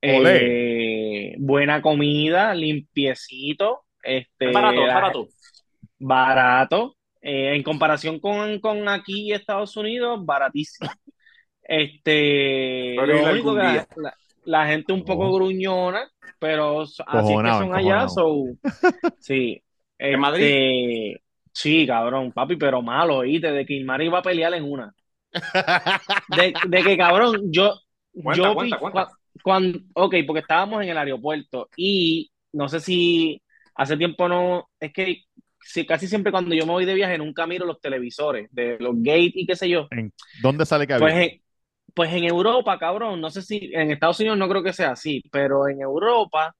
[0.02, 1.30] Olé.
[1.32, 5.28] eh, buena comida, limpiecito, este, Es barato, es la- barato.
[5.98, 10.90] barato, Eh, en comparación con, con aquí Estados Unidos, baratísimo.
[11.62, 13.86] Este, lo único algún que la, día.
[13.96, 14.16] la-
[14.50, 15.34] la gente un poco Oh.
[15.34, 18.46] gruñona, pero así que son allá, so,
[19.18, 19.62] sí.
[20.10, 20.56] ¿En Madrid?
[20.58, 24.94] Este, sí, cabrón, papi, pero malo, oíste, de que Ilmari iba a pelear en una.
[26.26, 27.74] De, de que, cabrón, yo,
[28.22, 29.02] Cuenta, yo cuenta, vi- cuenta.
[29.02, 29.10] cua-
[29.42, 33.42] cuando, ok, porque estábamos en el aeropuerto y no sé si
[33.74, 35.22] hace tiempo no, es que
[35.60, 38.94] sí, casi siempre cuando yo me voy de viaje nunca miro los televisores de los
[38.96, 39.90] gates y qué sé yo.
[39.90, 41.14] ¿En ¿Dónde sale que Pues había?
[41.14, 41.42] en,
[41.94, 45.22] pues en Europa, cabrón, no sé si en Estados Unidos no creo que sea así,
[45.30, 46.54] pero en Europa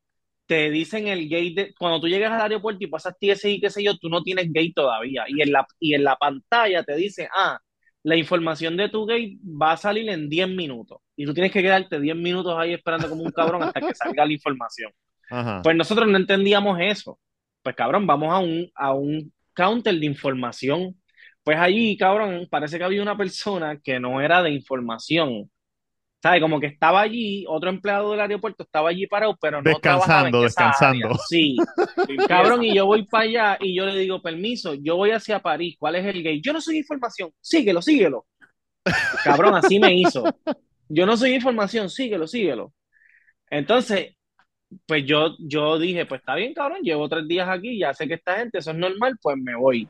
[0.47, 3.71] te dicen el gate de, cuando tú llegas al aeropuerto y pasas TSA y qué
[3.71, 5.25] sé yo, tú no tienes gate todavía.
[5.29, 7.59] Y en la, y en la pantalla te dice, ah,
[8.03, 10.99] la información de tu gate va a salir en 10 minutos.
[11.15, 14.27] Y tú tienes que quedarte 10 minutos ahí esperando como un cabrón hasta que salga
[14.27, 14.91] la información.
[15.31, 15.63] Ajá.
[15.63, 17.21] Pues nosotros no entendíamos eso.
[17.63, 21.00] Pues cabrón, vamos a un, a un counter de información.
[21.43, 25.51] Pues allí, cabrón, parece que había una persona que no era de información.
[26.23, 26.43] ¿Sabes?
[26.43, 31.07] Como que estaba allí, otro empleado del aeropuerto estaba allí parado, pero no Descansando, descansando.
[31.07, 31.19] área.
[31.27, 31.57] Sí,
[32.29, 35.77] cabrón, y yo voy para allá y yo le digo, permiso, yo voy hacia París,
[35.79, 36.43] ¿cuál es el gate?
[36.43, 38.27] Yo no soy información, síguelo, síguelo.
[39.25, 40.25] Cabrón, así me hizo.
[40.91, 42.75] Yo no soy información, síguelo, síguelo.
[43.49, 44.17] Entonces,
[44.87, 48.15] pues yo, yo dije, pues está bien, cabrón, llevo tres días aquí, ya sé que
[48.15, 49.89] esta gente, eso es normal, pues me voy.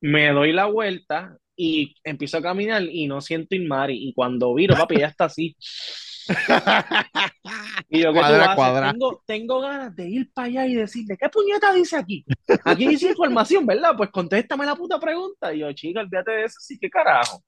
[0.00, 4.08] Me doy la vuelta y empiezo a caminar y no siento Inmari.
[4.08, 5.56] Y cuando viro, papi, ella está así.
[7.88, 8.92] Y yo, ¿qué tú Cuadra, cuadra.
[8.92, 12.24] Tengo, tengo ganas de ir para allá y decirle, ¿qué puñeta dice aquí?
[12.64, 13.92] Aquí dice información, ¿verdad?
[13.96, 15.54] Pues contéstame la puta pregunta.
[15.54, 17.40] Y yo, chica, olvídate de eso, sí, qué carajo.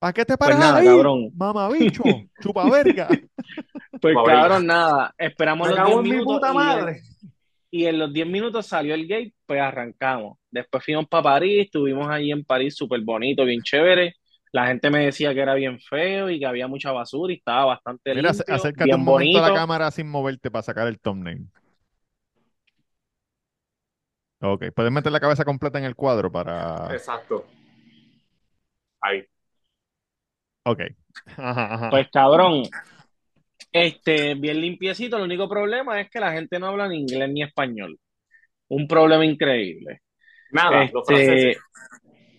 [0.00, 0.86] ¿Para qué te Pues paras nada, ahí?
[0.86, 1.30] cabrón.
[1.34, 2.02] Mamabicho,
[2.42, 3.08] chupa verga.
[4.00, 7.02] Pues cabrón, nada, esperamos los cago 10 en mi minutos puta madre.
[7.17, 7.17] y
[7.70, 10.38] en los 10 minutos salió el gate, pues arrancamos.
[10.50, 14.14] Después fuimos para París, estuvimos allí en París súper bonito, bien chévere.
[14.52, 17.66] La gente me decía que era bien feo y que había mucha basura y estaba
[17.66, 20.98] bastante Mira, limpio, acércate bien un momento a la cámara sin moverte para sacar el
[20.98, 21.46] thumbnail.
[24.40, 26.88] Ok, puedes meter la cabeza completa en el cuadro para...
[26.92, 27.44] Exacto.
[29.00, 29.24] Ahí.
[30.64, 30.80] Ok.
[31.36, 31.90] Ajá, ajá.
[31.90, 32.62] Pues cabrón,
[33.72, 35.16] este, bien limpiecito.
[35.16, 37.98] El único problema es que la gente no habla ni inglés ni español.
[38.68, 40.00] Un problema increíble.
[40.50, 41.56] Nada, los franceses.
[41.56, 41.60] Este,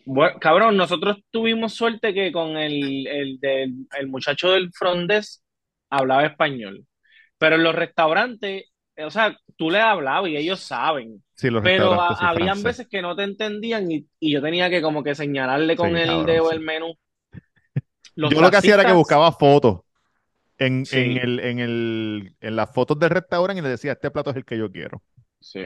[0.05, 5.41] bueno, cabrón, nosotros tuvimos suerte que con el, el, del- el muchacho del front desk
[5.89, 6.85] hablaba español.
[7.37, 8.65] Pero en los restaurantes,
[8.95, 11.23] eh, o sea, tú le hablabas y ellos saben.
[11.35, 12.63] Sí, los Pero a- habían francés.
[12.63, 15.95] veces que no te entendían y, y yo tenía que como que señalarle con Sí,
[15.97, 16.55] el cabrón, dedo sí.
[16.55, 16.93] el menú.
[18.15, 19.81] Los Yo lo que hacía era que buscaba fotos
[20.59, 20.97] en, Sí.
[20.99, 24.35] en, el, en, el, en las fotos del restaurante y le decía, este plato es
[24.37, 25.01] el que yo quiero.
[25.39, 25.65] Sí.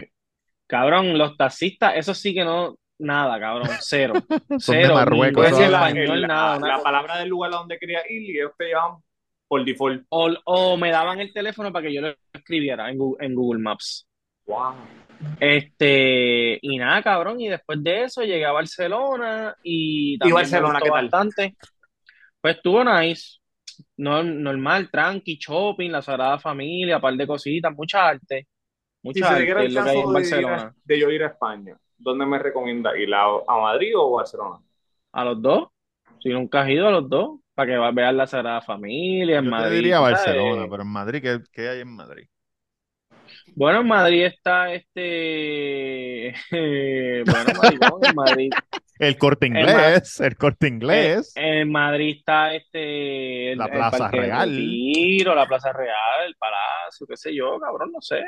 [0.67, 4.13] Cabrón, los taxistas, eso sí que no, nada, cabrón, cero.
[4.59, 5.43] Son de Cero, Marruecos.
[5.45, 5.57] y ¿sabes?
[5.57, 8.37] decir la, español, el- nada, la- la palabra del lugar a donde quería ir y
[8.39, 8.97] ellos te llevan
[9.47, 10.05] por default.
[10.09, 13.61] O, o me daban el teléfono para que yo lo escribiera en Google, en Google
[13.61, 14.07] Maps.
[14.45, 14.73] Wow.
[15.39, 20.41] Este, y nada, cabrón, y después de eso llegué a Barcelona y ¿Y también me
[20.41, 21.01] Barcelona gustó qué tal?
[21.09, 21.55] bastante.
[22.41, 23.37] Pues estuvo nice,
[23.97, 28.47] no, normal, tranqui, shopping, la Sagrada Familia, par de cositas, mucha arte,
[29.11, 30.75] Si mucha se arte diera es el lo que hay en Barcelona.
[30.83, 33.13] de yo ir a España, ¿dónde me recomienda ir?
[33.13, 34.59] ¿A, a Madrid o Barcelona?
[35.13, 35.69] A los dos,
[36.19, 39.53] si nunca has ido a los dos, para que veas la Sagrada Familia en Yo
[39.53, 40.69] te Madrid, diría tú Barcelona, sabes.
[40.69, 42.27] pero en Madrid, ¿qué, qué hay en Madrid?
[43.55, 46.33] Bueno, en Madrid está este,
[47.25, 48.55] bueno, maricón, en Madrid.
[48.99, 51.33] El corte inglés, el corte inglés.
[51.35, 54.49] en Madrid está este el, La Plaza Real.
[54.49, 58.21] Retiro, la Plaza Real, el Palacio, qué sé yo, cabrón, no sé.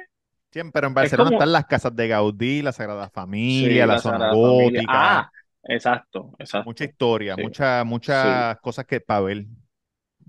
[0.51, 3.93] Sí, pero en Barcelona como- están las casas de Gaudí, la Sagrada Sí, Familia, la,
[3.93, 4.63] la zona Sagrada Familia.
[4.81, 4.91] gótica.
[5.19, 5.31] Ah,
[5.65, 6.65] exacto, exacto.
[6.69, 7.41] mucha historia, Sí.
[7.43, 9.45] mucha, muchas cosas que para ver.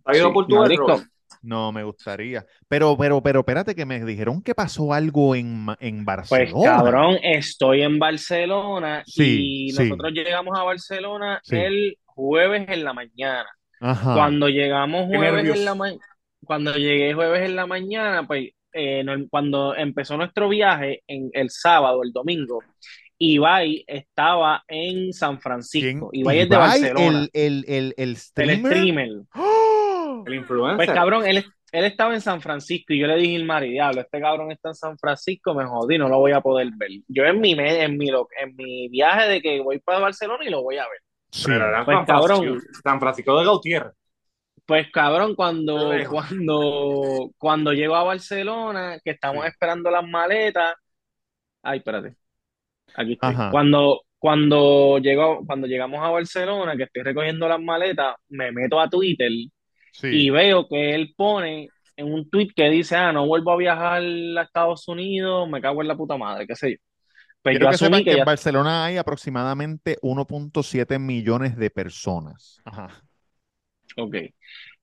[0.05, 0.69] ¿Has ido Sí, a Portugal,
[1.47, 2.45] No me gustaría.
[2.69, 6.65] Pero, pero, pero, espérate que me dijeron que pasó algo en, en Pues Barcelona.
[6.77, 9.83] cabrón, estoy en Barcelona Sí, y sí.
[9.85, 11.57] nosotros llegamos a Barcelona Sí.
[11.57, 13.47] el jueves en la mañana.
[13.81, 14.15] Ajá.
[14.15, 16.01] Cuando llegamos jueves en la mañana,
[16.45, 21.51] cuando llegué jueves en la mañana, pues eh, no- cuando empezó nuestro viaje en el
[21.51, 22.61] sábado, el domingo,
[23.19, 25.41] Ibai estaba en San ¿Quién?
[25.41, 26.11] Francisco.
[26.13, 28.73] Ibai es de Ibai, Barcelona, el, el, el, el el streamer.
[28.73, 29.09] streamer.
[29.35, 29.56] ¡Oh!
[30.27, 30.77] El influencer.
[30.77, 34.21] Pues cabrón, él, él estaba en San Francisco y yo le dije Mari, diablo, este
[34.21, 36.91] cabrón está en San Francisco, me jodí, no lo voy a poder ver.
[37.09, 40.51] Yo en mi, en mi, lo- en mi viaje de que voy para Barcelona y
[40.51, 41.01] lo voy a ver.
[41.31, 41.45] Sí.
[41.47, 42.63] Pero era Pues, San Francisco, cabrón.
[42.83, 43.93] San Francisco de Gautier.
[44.67, 49.49] Pues cabrón, cuando, cuando, cuando llego a Barcelona, que estamos Sí.
[49.51, 50.75] esperando las maletas.
[51.63, 52.17] Ay, espérate.
[52.97, 53.31] Aquí estoy.
[53.35, 53.51] Ajá.
[53.51, 58.89] Cuando, Cuando llego, cuando llegamos a Barcelona, que estoy recogiendo las maletas, me meto a
[58.89, 59.31] Twitter
[60.03, 64.03] y veo que él pone en un tweet que dice, ah, no vuelvo a viajar
[64.03, 66.77] a Estados Unidos, me cago en la puta madre, qué sé yo.
[67.43, 72.61] Pues Quiero yo que asumí que que en Barcelona hay aproximadamente 1.7 millones de personas.
[72.65, 72.89] Ajá.
[73.97, 74.17] ok.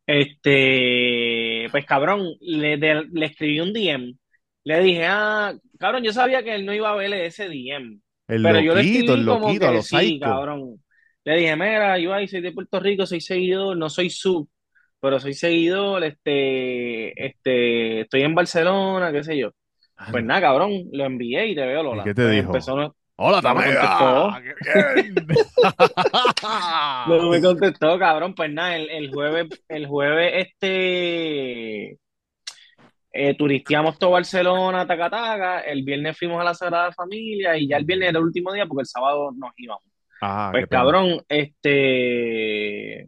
[0.06, 4.16] Este, pues cabrón, le, de- le escribí un DM,
[4.66, 8.44] le dije, ah, cabrón, yo sabía que él no iba a ver ese DM, El
[8.44, 10.84] pero yo le loquito, el escribí como loquito, a que los sí, cabrón.
[11.26, 14.50] Le dije, mira, yo ahí soy de Puerto Rico, soy seguidor, no soy sub,
[15.04, 19.52] pero soy seguidor, este, este, estoy en Barcelona, qué sé yo.
[20.12, 22.04] Pues nada, cabrón, lo envié y te veo, ¿Y Lola.
[22.04, 22.48] qué te Pues dijo?
[22.48, 24.32] empezó, no, Hola, no me contestó,
[27.08, 28.34] no me contestó, cabrón.
[28.36, 32.00] Pues nada, el, el jueves, el jueves, este,
[33.12, 35.60] eh, turisteamos todo Barcelona, taca, taca.
[35.62, 38.66] El viernes fuimos a la Sagrada Familia y ya el viernes era el último día
[38.66, 39.84] porque el sábado nos íbamos.
[40.22, 40.82] Ah, Pues pena.
[40.82, 43.08] cabrón, este,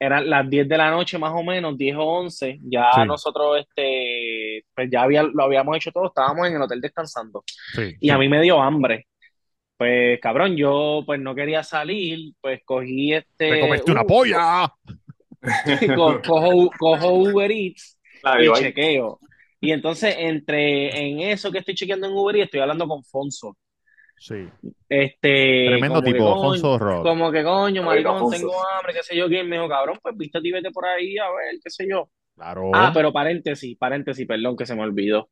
[0.00, 2.58] eran las 10 de la noche más o menos, 10 o 11.
[2.64, 6.80] Ya Sí, nosotros, este, pues ya había, lo habíamos hecho todo, estábamos en el hotel
[6.82, 7.44] descansando.
[7.74, 9.08] sí, Y a mí me dio hambre.
[9.76, 14.72] Pues cabrón, yo pues no quería salir, pues cogí Te este, comiste una uh, polla.
[15.94, 19.20] co- cojo, cojo Uber Eats La y chequeo.
[19.60, 23.56] Y entonces, entre en eso que estoy chequeando en Uber Eats, estoy hablando con Fonso.
[24.20, 24.46] Sí.
[24.86, 26.54] Este, Tremendo tipo,
[27.02, 30.46] como que coño, maricón, tengo hambre, qué sé yo, quién me dijo, cabrón, pues vístete
[30.46, 32.10] y vete por ahí a ver, qué sé yo.
[32.36, 32.70] Claro.
[32.74, 35.30] Ah, pero paréntesis, paréntesis, perdón que se me olvidó.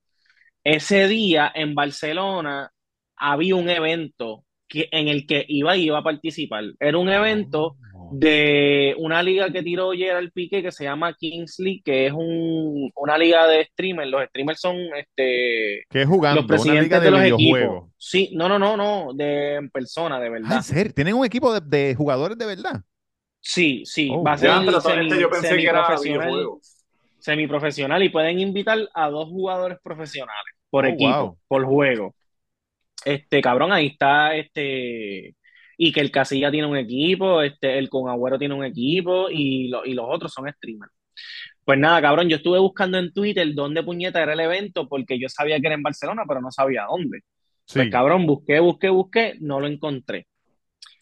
[0.64, 2.72] Ese día en Barcelona
[3.14, 6.64] había un evento que, en el que iba y iba a participar.
[6.80, 7.87] Era un evento Oh.
[8.10, 12.90] De una liga que tiró Gerald Piqué que se llama Kings League, que es un,
[12.96, 14.10] una liga de streamers.
[14.10, 16.42] Los streamers son este, ¿Qué es jugando?
[16.42, 17.60] los Una liga presidentes de de los equipos.
[17.60, 17.90] videojuegos.
[17.98, 20.62] Sí, no, no, no, no, de en persona, de Ah, ¿en verdad.
[20.62, 20.92] serio?
[20.94, 22.82] ¿Tienen un equipo de, de jugadores de verdad?
[23.40, 25.98] Sí, sí, Oh, va a ser Ya, pero semi, este yo pensé que era semiprofesional,
[26.00, 26.84] videojuegos.
[27.18, 31.38] semiprofesional y pueden invitar a dos jugadores profesionales por Oh, equipo, wow.
[31.48, 32.14] por juego.
[33.04, 35.36] Este, cabrón, ahí está este,
[35.78, 39.68] y que el Casilla tiene un equipo, este, el Con Agüero tiene un equipo y,
[39.70, 40.92] lo- y los otros son streamers.
[41.64, 45.28] Pues nada, cabrón, yo estuve buscando en Twitter dónde puñeta era el evento porque yo
[45.28, 47.20] sabía que era en Barcelona, pero no sabía dónde.
[47.74, 50.26] Pues cabrón, busqué, busqué, busqué, no lo encontré.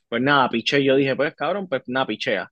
[0.08, 2.50] Pues nada, piché, yo dije, pues cabrón, pues nada, pichea.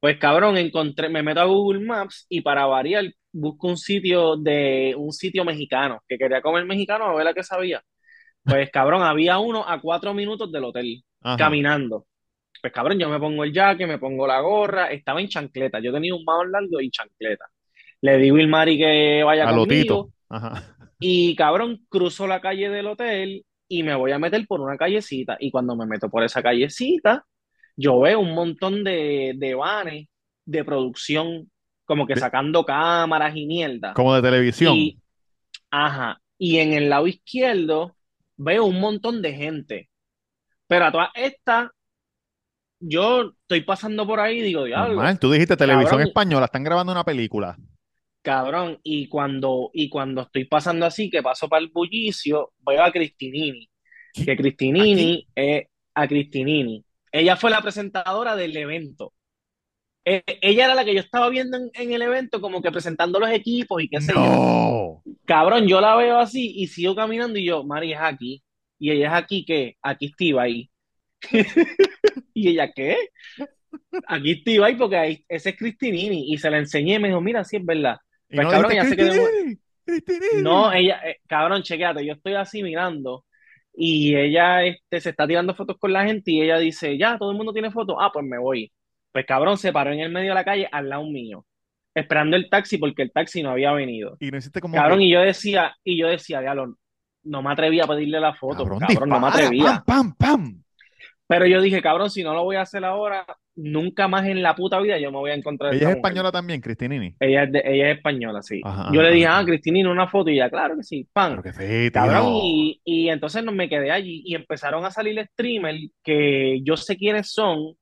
[0.00, 4.94] Pues cabrón, encontré, me meto a Google Maps y para variar busco un sitio de
[4.98, 7.82] un sitio mexicano, que quería comer mexicano a ver la que sabía.
[8.44, 11.36] Pues cabrón, había uno a cuatro minutos del hotel, Ajá.
[11.36, 12.06] caminando.
[12.60, 15.92] Pues cabrón, yo me pongo el jaque, me pongo la gorra, estaba en chancleta, yo
[15.92, 17.46] tenía un maón largo y chancleta.
[18.02, 20.76] Le digo a Ilmari que vaya A conmigo Ajá.
[20.98, 25.36] y cabrón, cruzo la calle del hotel y me voy a meter por una callecita.
[25.38, 27.24] Y cuando me meto por esa callecita,
[27.76, 30.08] yo veo un montón de, de vanes
[30.44, 31.50] de producción,
[31.84, 33.94] como que sacando cámaras y mierda.
[33.94, 34.74] Como de televisión.
[34.76, 34.98] Y,
[35.70, 37.94] ajá, y en el lado izquierdo
[38.42, 39.90] veo un montón de gente.
[40.66, 41.68] Pero a todas estas,
[42.80, 45.18] yo estoy pasando por ahí y digo, diablo, Normal.
[45.18, 47.56] Tú dijiste televisión cabrón, española, están grabando una película.
[48.22, 48.78] cabrón.
[48.82, 53.68] Y cuando, y cuando estoy pasando así, que paso para el bullicio, veo a Cristinini.
[54.12, 54.36] Que.
[54.36, 56.84] Cristinini, es a Cristinini.
[57.12, 59.12] Ella fue la presentadora del evento.
[60.04, 63.20] Eh, ella era la que yo estaba viendo en, en el evento, como que presentando
[63.20, 65.02] los equipos y qué sé yo.
[65.30, 68.42] Cabrón, yo la veo así y sigo caminando y yo, Mari, es aquí.
[68.80, 69.76] Y ella es aquí, ¿qué?
[69.80, 70.70] Aquí estoy ahí.
[72.34, 72.96] Y ella, ¿qué?
[74.08, 76.32] Aquí estoy ahí porque ahí, ese es Cristinini.
[76.32, 77.98] Y se la enseñé y me dijo, mira, sí es verdad.
[78.28, 79.22] Y Pues no cabrón, dijiste ella se
[79.92, 80.42] quedó.
[80.42, 83.24] No, ella, eh, cabrón, chequéate, yo estoy así mirando
[83.72, 87.30] y ella este, se está tirando fotos con la gente y ella dice, ya, todo
[87.30, 88.72] el mundo tiene fotos, ah, pues me voy.
[89.12, 91.46] Pues cabrón, se paró en el medio de la calle al lado mío,
[91.94, 94.16] esperando el taxi porque el taxi no había venido.
[94.20, 96.76] Y no hiciste como Cabrón, que, y yo decía, y yo decía, diablo,
[97.24, 99.82] no me atrevía a pedirle la foto, cabrón, cabrón, no me atrevía.
[99.86, 100.62] pam, pam, pam.
[101.26, 103.24] Pero yo dije, cabrón, si no lo voy a hacer ahora,
[103.54, 105.96] nunca más en la puta vida yo me voy a encontrar Ella es mujer.
[105.98, 107.14] española también, Cristinini.
[107.20, 108.60] Ella es, de- ella es española, sí.
[108.64, 111.40] Ajá, Yo le dije, ah, Cristinina, una foto, y ella, claro que sí, pan.
[111.40, 115.78] Que sí, Cabrón, y, y entonces no me quedé allí y empezaron a salir streamers
[116.02, 117.74] que yo sé quiénes son,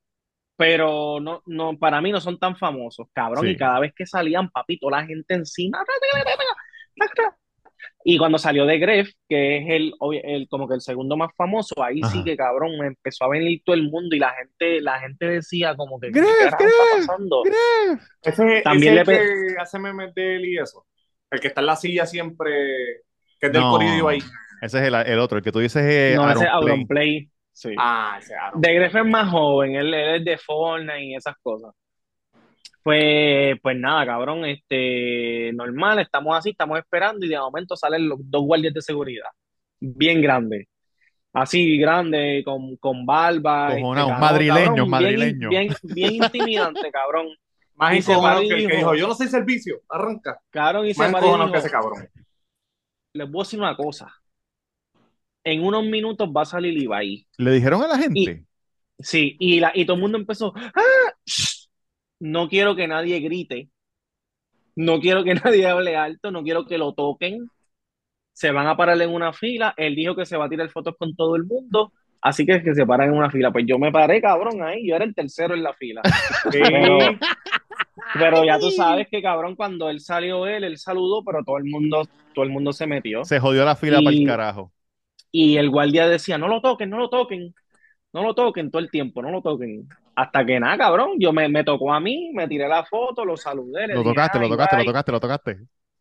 [0.59, 4.51] pero no, no, para mí no son tan famosos, cabrón, y cada vez que salían,
[4.51, 5.85] papito, la gente encima.
[8.03, 9.95] Y cuando salió de Gref, que es el,
[10.25, 13.63] el como que el segundo más famoso, ahí sí que cabrón, me empezó a venir
[13.65, 17.07] todo el mundo y la gente, la gente decía como que, ¿qué Gref, carajo está
[17.07, 17.43] pasando?
[17.45, 18.03] Gref.
[18.23, 20.87] Ese, También ese le el que hace memes de él y eso.
[21.31, 22.51] El que está en la silla siempre,
[23.39, 24.19] que es del corillo No, ahí.
[24.61, 27.31] ese es el, el otro, el que tú dices es No, ese es Play.
[27.59, 27.75] Sí.
[27.77, 28.61] Ah, ese Aaron.
[28.61, 31.75] De Gref es más joven, él, él es de Fortnite y esas cosas.
[32.85, 38.19] Pues, pues nada, cabrón, este, normal, estamos así, estamos esperando y de momento salen los
[38.23, 39.27] dos guardias de seguridad,
[39.81, 40.69] bien grandes,
[41.33, 45.49] así grande, con, con barba, este, cabrón, madrileño, cabrón, madrileño.
[45.49, 47.27] Bien, bien, intimidante, cabrón.
[47.75, 50.39] Más Y que el que dijo- dijo, yo no soy servicio, arranca.
[50.51, 52.09] Cabrón, y se Más que dijo, ese cabrón.
[53.15, 54.13] les voy a decir una cosa,
[55.53, 57.27] en unos minutos va a salir Ibai.
[57.39, 58.45] Le dijeron a la gente.
[58.99, 61.13] Sí, y, la, y todo el mundo empezó, ¡Ah!
[62.21, 63.69] No quiero que nadie grite,
[64.75, 67.49] no quiero que nadie hable alto, no quiero que lo toquen,
[68.33, 70.97] se van a parar en una fila, él dijo que se va a tirar fotos
[70.99, 73.93] con todo el mundo, así que que se paran en una fila, pues yo me
[73.93, 76.03] paré, cabrón, ahí, yo era el tercero en la fila,
[76.51, 76.99] pero,
[78.15, 81.65] pero ya tú sabes que, cabrón, cuando él salió él, él saludó, pero todo el
[81.65, 82.03] mundo,
[82.35, 83.25] todo el mundo se metió.
[83.25, 84.73] Se jodió la fila Y- para el carajo.
[85.31, 87.55] Y el guardia decía, no lo toquen, no lo toquen,
[88.13, 89.89] no lo toquen todo el tiempo, no lo toquen.
[90.15, 93.37] Hasta que nada, cabrón, yo me, me tocó a mí, me tiré la foto, lo
[93.37, 94.87] saludé, Lo dije, tocaste, lo "Ay, tocaste, lo bye".
[94.87, 95.59] tocaste, lo tocaste.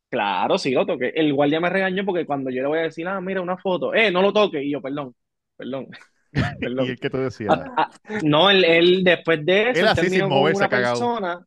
[0.10, 1.10] Claro, sí, lo toqué.
[1.16, 3.94] El guardia me regañó porque cuando yo le voy a decir, ah, mira, una foto,
[3.94, 4.64] eh, no lo toque.
[4.64, 5.14] Y yo, perdón,
[5.58, 5.88] perdón,
[6.32, 6.90] Y perdón.
[6.90, 7.54] el que tú decías.
[7.60, 7.92] Ah, ah,
[8.24, 10.94] no, él, él después de eso, Él así sin moverse, una cagado.
[10.94, 11.46] persona.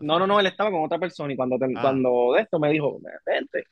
[0.00, 1.80] No, no, no, él estaba con otra persona y cuando, te- Ah.
[1.82, 3.64] cuando de esto me dijo, vente.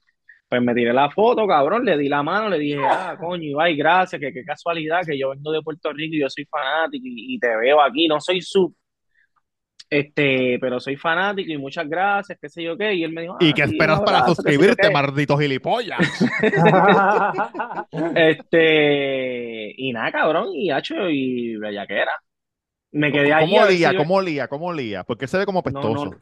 [0.51, 3.77] Pues me tiré la foto, cabrón, le di la mano, le dije, ah, coño, Ibai,
[3.77, 7.35] gracias, que qué casualidad que yo vengo de Puerto Rico y yo soy fanático y,
[7.37, 8.75] y te veo aquí, no soy sub,
[9.89, 13.37] este, pero soy fanático y muchas gracias, qué sé yo qué, y él me dijo,
[13.41, 15.99] ¿Y ah, qué esperas para yo suscribirte, maldito gilipollas?
[18.17, 22.11] Este, y nada, cabrón, y hacho, y bellaquera.
[22.93, 23.91] Me quedé allí ¿Cómo a ver olía?
[23.91, 24.49] si- ¿Cómo olía?
[24.49, 25.05] ¿Cómo olía?
[25.05, 26.05] Porque se ve como pestoso.
[26.07, 26.17] no, no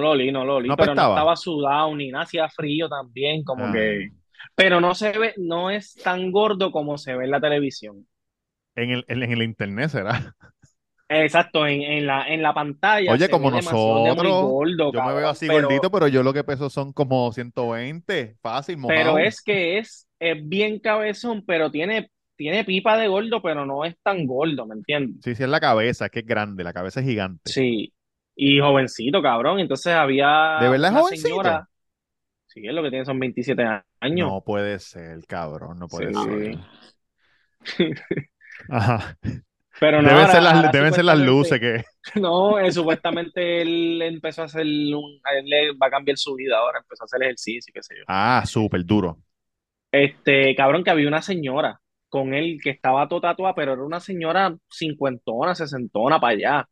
[0.00, 3.44] lo olí, no lo olí, ¿No pero no estaba sudado ni nada, hacía frío también,
[3.44, 3.72] como Ah.
[3.72, 4.10] que,
[4.54, 8.06] pero no se ve, no es tan gordo como se ve en la televisión.
[8.74, 10.34] En el, en, el internet será.
[11.08, 15.46] Exacto, en, en la, en la pantalla Oye, como nosotros, gordo, Yo me veo así
[15.46, 18.36] pero, gordito, pero yo lo que peso son como 120.
[18.42, 18.98] Fácil, mojado.
[19.14, 23.84] pero es que es, es bien cabezón, pero tiene, tiene pipa de gordo, pero no
[23.84, 25.22] es tan gordo, ¿me entiendes?
[25.22, 27.50] Sí, sí, es la cabeza, es que es grande, la cabeza es gigante.
[27.52, 27.92] Sí,
[28.36, 29.58] y jovencito, cabrón.
[29.58, 31.28] Entonces había ¿De verdad es jovencito?
[31.28, 31.68] señora,
[32.46, 33.64] sí, es lo que tiene son 27
[34.00, 34.28] años.
[34.30, 36.20] No puede ser, cabrón, no puede Sí.
[36.24, 36.58] ser.
[38.68, 39.16] Ajá.
[39.78, 41.84] Pero no, Deben ahora- ser las, ahora deben ser las luces supuestamente-
[42.14, 42.20] que.
[42.20, 46.56] No, eh, supuestamente él empezó a hacer un, él le va a cambiar su vida
[46.58, 48.04] ahora, empezó a hacer ejercicio, qué sé yo.
[48.08, 49.18] Ah, súper duro.
[49.92, 51.78] Este, cabrón, que había una señora
[52.08, 56.68] con él que estaba toda tatuada, pero era una señora cincuentona, sesentona para allá,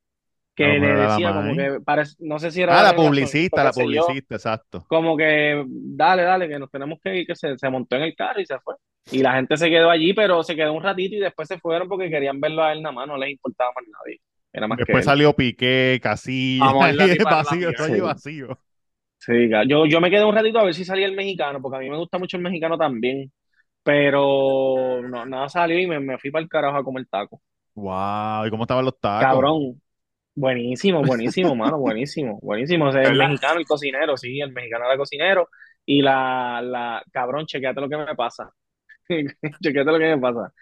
[0.55, 3.83] que le decía como que parece, no sé si era Ah, la publicista, la yo,
[3.85, 4.87] publicista, exacto.
[4.87, 8.15] como que dale, dale, que nos tenemos que ir, que se, se montó en el
[8.17, 8.75] carro y se fue.
[9.11, 11.89] Y la gente se quedó allí, pero se quedó un ratito y después se fueron
[11.89, 14.21] porque querían verlo a él nada más, no les importaba más nadie.
[14.53, 16.73] Era más Después salió Piqué, Casilla,
[17.25, 18.01] vacío, Sí.
[18.01, 18.59] vacío.
[19.19, 21.81] Sí, yo, yo me quedé un ratito a ver si salía el mexicano, porque a
[21.81, 23.33] mí me gusta mucho el mexicano también.
[23.85, 27.41] Pero no, nada salió y me, me fui para el carajo a comer taco.
[27.75, 29.45] Wow, ¿y cómo estaban los tacos?
[29.47, 29.81] Cabrón.
[30.35, 32.87] Buenísimo, buenísimo, mano, buenísimo, buenísimo.
[32.87, 33.17] O sea, el ¿Verdad?
[33.17, 35.49] mexicano, el cocinero, sí, el mexicano era cocinero.
[35.87, 38.51] Y la, la, cabrón, chequéate lo que me pasa.
[39.09, 40.53] Chequéate lo que me pasa.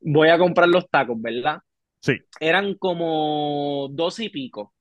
[0.00, 1.60] Voy a comprar los tacos, ¿verdad?
[2.02, 4.74] Sí, Eran como doce y pico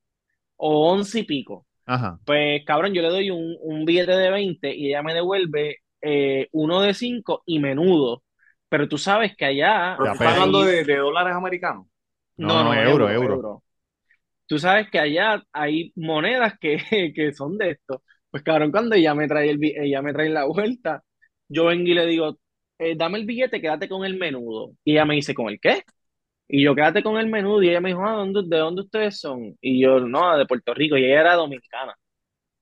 [0.58, 1.68] o once y pico.
[1.86, 2.20] ajá.
[2.26, 6.50] Pues, cabrón, yo le doy un, un billete de 20 y ella me devuelve eh,
[6.54, 8.24] uno de 5 y menudo.
[8.70, 9.98] Pero tú sabes que allá.
[10.04, 11.88] Estás hablando de, de dólares americanos.
[12.38, 13.64] No, no, euro, euro.
[14.48, 16.78] Tú sabes que allá hay monedas que,
[17.16, 18.04] que son de esto.
[18.30, 21.04] Pues, cabrón, cuando ella me trae el, ella me trae la vuelta,
[21.48, 22.38] yo vengo y le digo,
[22.78, 24.72] eh, dame el billete, quédate con el menudo.
[24.84, 25.82] Y ella me dice, ¿con el qué?
[26.48, 27.64] Y yo, quédate con el menudo.
[27.64, 29.58] Y ella me dijo, ah, ¿dónde, ¿de dónde ustedes son?
[29.62, 30.98] Y yo, no, de Puerto Rico.
[30.98, 31.96] Y ella era dominicana.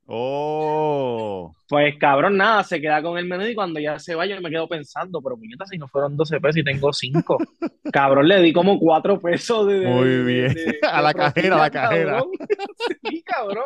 [0.06, 4.39] Oh, Pues cabrón, nada, se queda con el menú y cuando ya se va yo
[4.41, 7.38] me quedo pensando, pero puñeta, si no fueron 12 pesos y tengo 5.
[7.93, 10.54] Cabrón, le di como 4 pesos de, de- Muy de- bien.
[10.54, 12.24] de- A la cajera, a la cajera.
[13.10, 13.66] Sí, cabrón.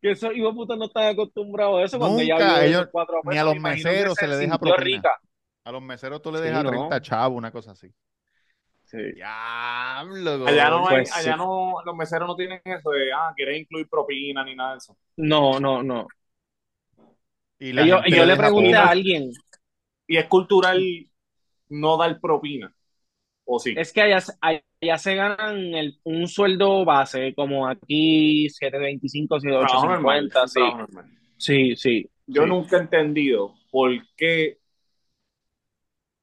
[0.00, 2.88] Que esos hijos de puta no están acostumbrados a eso cuando ya Nunca, ellos- esos
[2.92, 4.76] 4 ni a pesos, los me meseros se les deja propina.
[4.84, 5.10] rica.
[5.64, 6.70] a los meseros tú le Sí, dejas no.
[6.70, 7.88] 30 chavos, una cosa así.
[8.90, 8.98] Sí.
[9.14, 11.38] Diablo, Allá no hay, Pues allá sí.
[11.38, 14.96] no, los meseros no tienen eso de, ah, quieres incluir propina ni nada de eso.
[15.16, 16.08] No, no, no.
[17.58, 19.30] Y yo, le pregunté a alguien,
[20.06, 20.82] Y es cultural
[21.68, 22.74] no dar propina.
[23.44, 23.74] ¿O sí?
[23.74, 30.30] es que allá, allá se ganan el- un sueldo base, como aquí 7.25, Trabajo normal,
[30.30, 30.60] 7.850, un sí.
[30.60, 31.04] trabajo normal.
[31.36, 32.10] Sí, sí.
[32.26, 32.48] Yo sí.
[32.48, 34.58] nunca he entendido por qué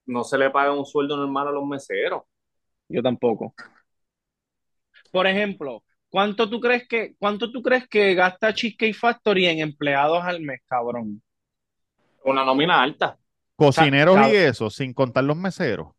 [0.07, 2.24] no se le paga un sueldo normal a los meseros.
[2.90, 3.54] Yo tampoco.
[5.12, 10.24] Por ejemplo, ¿cuánto tú crees que, cuánto tú crees que gasta Cheesecake Factory en empleados
[10.24, 11.22] al mes, cabrón?
[12.26, 13.18] Una nómina alta.
[13.56, 15.90] Cocineros y eso, sin contar los meseros.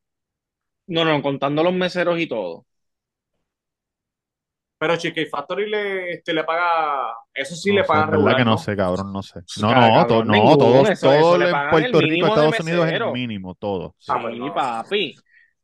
[0.89, 2.66] No, no, contando los meseros y todo.
[4.78, 7.12] Pero Cheesecake Factory le, este, le paga.
[7.34, 8.36] Eso sí No le sé, pagan verdad regular.
[8.36, 8.59] que no ¿no?
[8.59, 9.41] sé, cabrón, no sé.
[9.57, 12.93] No, no, cabrón, to- no, todos, eso- todo eso en Puerto Rico, Estados Unidos es
[12.95, 13.95] el mínimo, todo.
[13.99, 14.12] sí.
[14.12, 15.16] Ah, pues papi.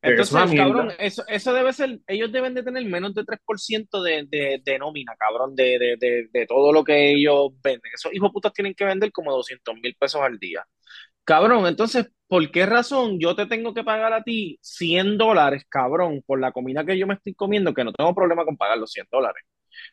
[0.05, 4.61] Entonces, cabrón, eso, eso debe ser, ellos deben de tener menos de 3% de, de,
[4.63, 7.91] de nómina, cabrón, de, de, de, de todo lo que ellos venden.
[7.93, 10.65] Esos hijos putas tienen que vender como 200 mil pesos al día.
[11.23, 16.21] Cabrón, entonces, ¿por qué razón yo te tengo que pagar a ti 100 dólares, cabrón,
[16.25, 18.91] por la comida que yo me estoy comiendo, que no tengo problema con pagar los
[18.91, 19.43] 100 dólares?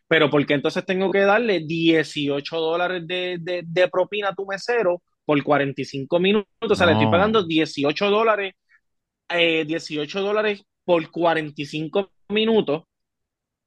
[0.06, 4.46] Pero ¿por qué entonces tengo que darle 18 dólares de, de, de propina a tu
[4.46, 6.48] mesero por 45 minutos?
[6.60, 8.52] O sea, le estoy pagando 18 dólares,
[9.38, 12.84] eh, 18 dólares por 45 minutos,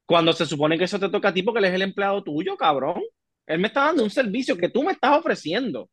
[0.06, 2.56] cuando se supone que eso te toca a ti porque él es el empleado tuyo,
[2.56, 3.02] cabrón.
[3.46, 5.88] Él me está dando un servicio que tú me estás ofreciendo.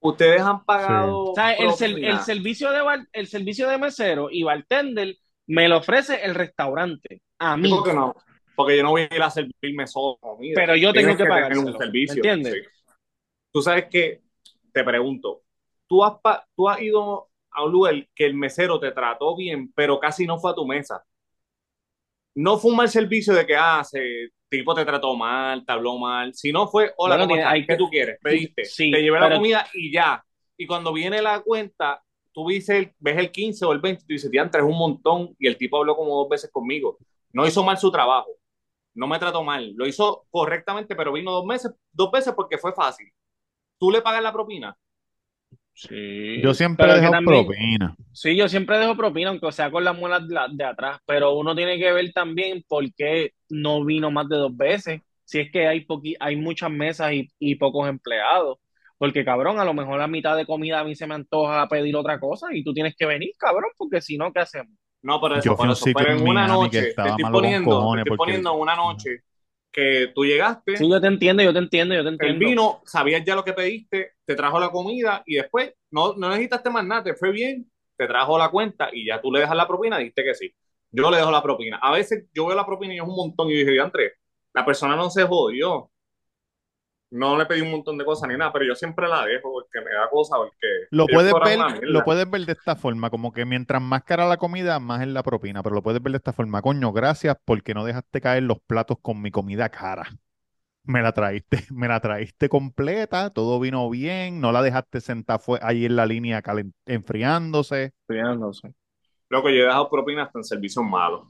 [0.00, 1.24] Ustedes han pagado.
[1.24, 5.68] O sea, el, ser- el servicio de bar- el servicio de mesero y bartender me
[5.68, 7.70] lo ofrece el restaurante a mí.
[7.70, 8.14] ¿Por qué no?
[8.54, 10.52] Porque yo no voy a ir a servirme solo comida.
[10.54, 12.22] Pero yo tengo que pagárselo, un servicio.
[12.22, 12.64] ¿me entiendes?
[12.64, 12.94] sí.
[13.52, 14.20] Tú sabes que,
[14.72, 15.42] te pregunto,
[15.88, 16.14] ¿tú has,
[16.54, 20.38] tú has ido a un lugar que el mesero te trató bien, pero casi no
[20.38, 21.04] fue a tu mesa?
[22.34, 25.98] No fue un mal servicio de que, ah, ese tipo te trató mal, te habló
[25.98, 26.32] mal.
[26.34, 28.18] Si no fue, hola, Bueno, ¿cómo hay ¿Qué que- tú quieres?
[28.22, 28.64] Pediste.
[28.64, 30.24] Sí, te llevé la comida y ya.
[30.56, 34.06] Y cuando viene la cuenta, tú ves el, ves el 15 o el 20 y
[34.06, 35.34] tú dices, diantre, es un montón.
[35.38, 36.98] Y el tipo habló como dos veces conmigo.
[37.32, 38.30] No hizo mal su trabajo.
[38.94, 39.72] No me trató mal.
[39.76, 43.08] Lo hizo correctamente, pero vino dos meses, dos veces porque fue fácil.
[43.78, 44.76] ¿Tú le pagas la propina?
[45.88, 46.42] Sí.
[46.42, 47.96] Yo siempre Pero dejo también- propina.
[48.12, 51.34] Sí, yo siempre dejo propina, aunque sea con las muelas de, la- de atrás, pero
[51.38, 55.00] uno tiene que ver también por qué no vino más de dos veces.
[55.24, 58.58] Si es que hay, poqui- hay muchas mesas y, y pocos empleados.
[58.98, 61.96] Porque, cabrón, a lo mejor la mitad de comida a mí se me antoja pedir
[61.96, 64.74] otra cosa y tú tienes que venir, cabrón, porque si no, ¿qué hacemos?
[65.02, 65.84] No, pero eso, Yo fui por eso.
[65.86, 69.20] sitio Pero en una noche, te estoy poniendo, te estoy porque- poniendo una noche
[69.72, 72.46] que tú llegaste, Sí, yo te entiendo, yo te entiendo, yo te el entiendo.
[72.46, 76.70] vino, sabías ya lo que pediste, te trajo la comida y después no, no necesitaste
[76.70, 79.68] más nada, te fue bien, te trajo la cuenta y ya tú le dejas la
[79.68, 80.52] propina, dijiste que sí.
[80.92, 81.78] Yo le dejo la propina.
[81.80, 84.12] A veces yo veo la propina y es un montón y yo dije, Andrés,
[84.52, 85.90] la persona no se jodió.
[87.10, 89.80] No le pedí un montón de cosas ni nada, pero yo siempre la dejo porque
[89.80, 93.44] me da cosa, porque Lo puedes, ver, lo puedes ver de esta forma, como que
[93.44, 96.32] mientras más cara la comida, más es la propina, pero lo puedes ver de esta
[96.32, 100.06] forma, coño, gracias porque no dejaste caer los platos con mi comida cara.
[100.84, 105.58] Me la traíste, me la traíste completa, todo vino bien, no la dejaste sentada fue
[105.62, 106.42] ahí en la línea
[106.86, 107.92] enfriándose.
[108.08, 108.72] No sé.
[109.28, 111.26] Loco, yo he dejado propina hasta en servicios malos.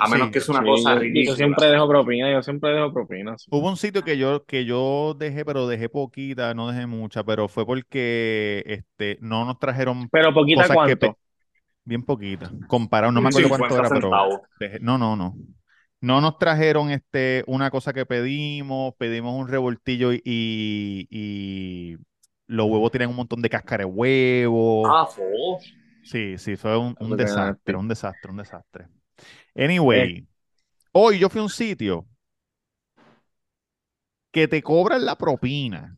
[0.00, 0.32] A menos Sí.
[0.32, 1.30] que es una Sí, cosa yo- ridícula.
[1.32, 3.38] Yo siempre dejo propina, yo siempre dejo propina.
[3.38, 3.46] sí.
[3.50, 7.48] Hubo un sitio que yo, que yo dejé, pero dejé poquita, no dejé mucha, pero
[7.48, 11.18] fue porque este, no nos trajeron Pero poquita cosas cuánto.
[11.84, 15.34] bien poquita, comparado, no me acuerdo cuánto 50 era, pero dejé- no, no, no.
[16.00, 21.96] No nos trajeron este, una cosa que pedimos, pedimos un revoltillo y, y, y
[22.48, 24.86] los huevos tienen un montón de cáscara de huevo.
[24.86, 25.08] Ah.
[26.02, 28.86] Sí, sí, fue un, desastre, un desastre, un desastre.
[29.54, 30.26] Anyway,
[30.92, 32.06] hoy yo fui a un sitio
[34.30, 35.96] que te cobran la propina.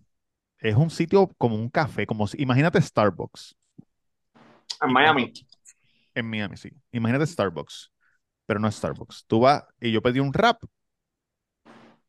[0.58, 3.56] Es un sitio como un café, como si, imagínate Starbucks
[4.82, 5.32] En Miami.
[6.14, 6.70] en Miami, sí.
[6.92, 7.92] Imagínate Starbucks,
[8.46, 9.24] pero no es Starbucks.
[9.26, 10.62] Tú vas y yo pedí un wrap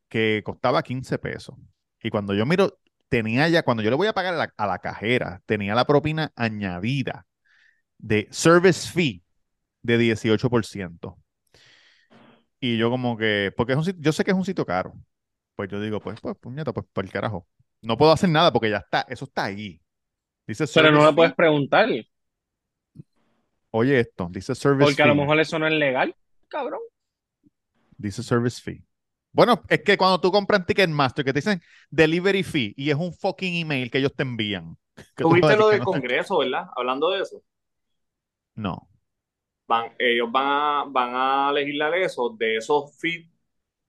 [0.07, 1.55] que costaba 15 pesos.
[2.01, 2.79] Y cuando yo miro,
[3.09, 5.85] tenía ya, cuando yo le voy a pagar a la, a la cajera, tenía la
[5.85, 7.25] propina añadida
[7.97, 9.23] de service fee
[9.81, 11.17] de 18%.
[12.59, 14.93] Y yo como que, porque es un sitio, yo sé que es un sitio caro.
[15.55, 17.47] Pues yo digo, pues, pues, puñeta, pues, por el carajo.
[17.81, 19.81] No puedo hacer nada porque ya está, eso está ahí.
[20.45, 21.87] Dice Pero no le puedes preguntar,
[23.71, 26.15] Oye esto, dice service porque a lo mejor eso no es legal,
[26.47, 26.79] cabrón.
[27.97, 28.83] Dice service fee.
[29.31, 31.61] Bueno, es que cuando tú compras en Ticketmaster que te dicen
[31.91, 34.75] delivery fee y es un fucking email que ellos te envían.
[35.15, 35.85] Tuviste lo que del no?
[35.85, 36.65] Congreso, ¿verdad?
[36.75, 37.43] Hablando de eso.
[38.55, 38.88] No.
[39.69, 43.29] Van, ellos van a, van a legislar eso, de esos feeds,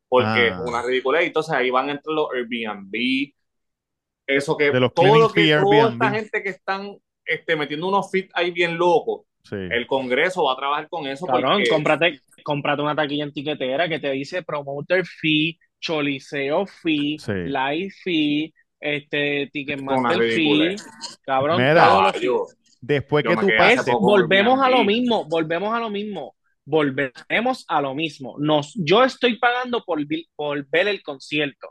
[0.09, 0.47] porque Ah.
[0.63, 1.25] es una ridiculez.
[1.25, 3.33] Entonces ahí van a entrar los Airbnb,
[4.27, 7.57] eso que, De los todo cleaning lo que, fee toda esta gente que están este,
[7.57, 9.57] metiendo unos feeds ahí bien locos, Sí.
[9.57, 13.89] el Congreso va a trabajar con eso Cabrón, porque cómprate, cómprate una taquilla en tiquetera
[13.89, 17.33] que te dice promoter fee, choliseo fee, Sí.
[17.33, 20.77] live fee, este, Ticketmaster fee,
[21.23, 22.13] cabrón, Mira.
[22.81, 26.35] Después Yo que tú pases, poco volvemos a lo mismo, volvemos a lo mismo.
[26.65, 28.37] volveremos a lo mismo.
[28.39, 31.69] Nos, yo estoy pagando por, ver el concierto,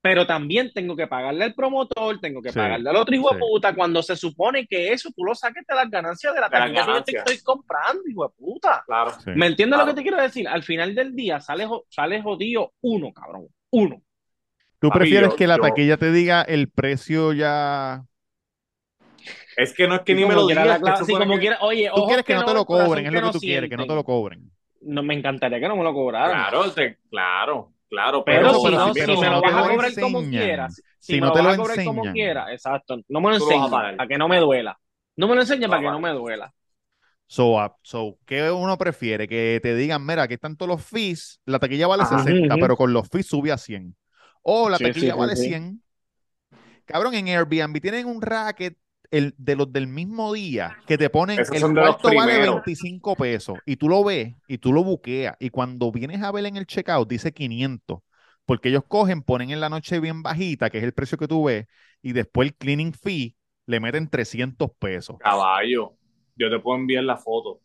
[0.00, 3.34] pero también tengo que pagarle al promotor, tengo que Sí, pagarle al otro hijo sí.
[3.34, 6.48] de puta, cuando se supone que eso tú lo saques de las ganancias de la
[6.50, 8.82] taquilla que yo te estoy comprando, hijo de puta.
[8.86, 9.10] Claro.
[9.22, 9.30] Sí.
[9.34, 9.86] ¿Me entiendes Claro.
[9.90, 10.48] lo que te quiero decir?
[10.48, 13.46] Al final del día sale, sale jodido uno, cabrón.
[13.70, 14.02] Uno.
[14.78, 18.02] ¿Tú Papi, prefieres yo- que la yo- taquilla te diga el precio ya?
[19.56, 20.80] Es que no es que Y ni me lo digas.
[20.80, 23.40] como que- quiera, oye, Tú quieres que no te lo cobren, es lo que tú
[23.40, 24.50] quieres, que no te lo cobren.
[24.82, 26.30] No, me encantaría que no me lo cobraran.
[26.30, 28.22] Claro, te- claro, claro.
[28.24, 31.20] Pero, Pero- si no, si- me lo vas a cobrar como quieras, si, si me
[31.20, 32.96] no lo te vas lo a cobrar como quieras, exacto.
[33.08, 33.96] No me lo vas pagar.
[33.96, 34.78] para que no me duela.
[35.16, 36.52] No me lo enseñes para que vas no me duela.
[37.26, 39.26] So, so, ¿qué uno prefiere?
[39.26, 42.18] Que te digan, mira, aquí están todos los fees, la taquilla vale Ajá.
[42.18, 42.60] 60, Ujú.
[42.60, 43.96] pero con los fees sube a 100.
[44.42, 45.48] O la Sí, taquilla sí, vale sí.
[45.48, 45.82] 100.
[46.84, 48.76] Cabrón, en Airbnb tienen un racket
[49.10, 52.56] el, de los del mismo día que te ponen Esos el cuarto vale primeros.
[52.64, 56.46] 25 pesos y tú lo ves y tú lo buqueas y cuando vienes a ver
[56.46, 58.00] en el checkout dice 500
[58.46, 61.44] porque ellos cogen, ponen en la noche bien bajita, que es el precio que tú
[61.44, 61.66] ves,
[62.02, 63.36] y después el cleaning fee
[63.66, 65.16] le meten 300 pesos.
[65.18, 65.94] Caballo,
[66.36, 67.60] yo te puedo enviar la foto.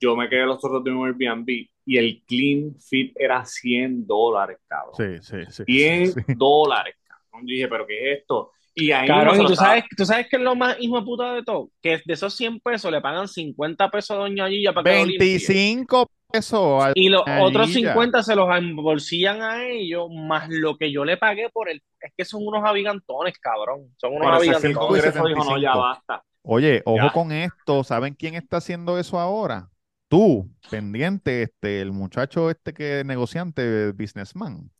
[0.00, 1.48] Yo me quedé los otros de un Airbnb
[1.84, 4.94] y el clean fit era 100 dólares, cabrón.
[4.96, 5.64] Sí, sí, sí.
[5.64, 6.20] 100 sí.
[6.36, 7.46] dólares, cabrón.
[7.46, 8.52] Yo dije, ¿pero qué es esto?
[8.74, 11.34] Y ahí Cabrón, y tú sabes, tú sabes que es lo más hijo de puta
[11.34, 14.90] de todo, que de esos 100 pesos le pagan 50 pesos a Doña Gilla para
[14.90, 15.26] que lo limpie.
[15.26, 16.84] 25 pesos.
[16.84, 17.88] al- Y los otros Gilla.
[17.92, 21.82] 50 se los embolsillan a ellos, más lo que yo le pagué por el.
[22.00, 23.92] Es que son unos abigantones, cabrón.
[23.96, 24.52] Son unos el.
[24.52, 25.58] Congreso dijo, no, 75.
[25.58, 26.22] ya basta.
[26.42, 27.12] Oye, ojo Ya.
[27.12, 27.82] con esto.
[27.84, 29.68] ¿Saben quién está haciendo eso ahora?
[30.08, 34.70] Tú, pendiente, este, el muchacho este que es negociante, businessman.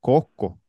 [0.00, 0.60] Costco.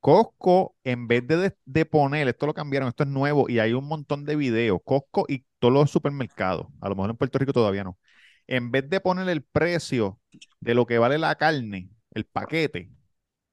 [0.00, 3.84] Costco, en vez de, de, poner, esto lo cambiaron, esto es nuevo y hay un
[3.84, 4.80] montón de videos.
[4.84, 7.98] Costco y todos los supermercados, a lo mejor en Puerto Rico todavía no.
[8.46, 10.20] En vez de poner el precio
[10.60, 12.90] de lo que vale la carne, el paquete,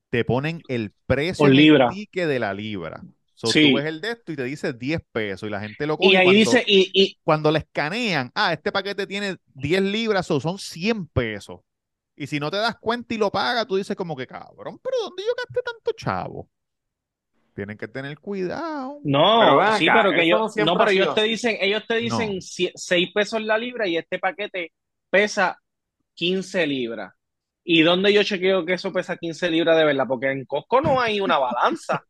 [0.09, 1.89] te ponen el precio libra.
[1.89, 3.01] de la libra.
[3.33, 3.69] So, Sí.
[3.71, 6.13] tú ves el de esto y te dice 10 pesos y la gente lo coge
[6.13, 10.31] Y ahí cuando, dice, y, y cuando le escanean, ah, este paquete tiene 10 libras
[10.31, 11.59] o son 100 pesos.
[12.15, 14.97] Y si no te das cuenta y lo pagas, tú dices como que cabrón, pero
[15.03, 16.49] ¿dónde yo gasté tanto chavo?
[17.53, 18.99] Tienen que tener cuidado.
[19.03, 21.95] no, Pero sí, pero que ellos, no siempre no, pero ellos te dicen, ellos te
[21.95, 22.41] dicen No.
[22.75, 24.73] 6 pesos la libra y este paquete
[25.09, 25.57] pesa
[26.15, 27.13] 15 libras.
[27.67, 30.05] ¿Y dónde yo chequeo que eso pesa 15 libras de verdad?
[30.07, 32.03] Porque en Costco no hay una balanza.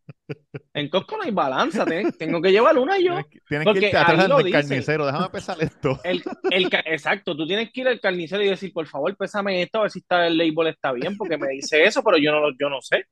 [0.74, 1.86] En Costco no hay balanza.
[1.86, 3.18] Ten- Tengo que llevar una yo.
[3.47, 5.97] Tienes que, irte atrás del carnicero, déjame pesar esto.
[6.03, 9.62] El, el, ca- exacto, tú tienes que ir al carnicero y decir, por favor, pésame
[9.62, 12.34] esto, a ver si está, el label está bien, porque me dice eso, pero yo
[12.34, 13.06] no, lo- yo no sé.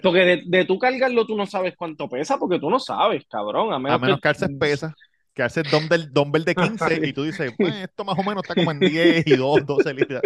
[0.00, 3.72] Porque de, de tú cargarlo, tú no sabes cuánto pesa, porque tú no sabes, cabrón.
[3.72, 4.94] A A menos, que que, pesa,
[5.34, 8.54] que alces dumbbell, dumbbell de 15 y tú dices, "Pues, esto más o menos está
[8.54, 10.22] como en 10 y 2, 12 libras.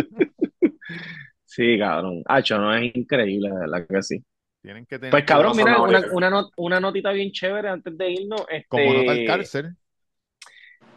[1.44, 2.22] Sí, cabrón.
[2.26, 4.24] Hacho, no es increíble, de verdad que sí.
[4.62, 8.10] Tienen que tener Pues cabrón, mira, una, una, not- una notita bien chévere antes de
[8.10, 8.40] irnos.
[8.68, 9.76] como nota Este, el cárcel.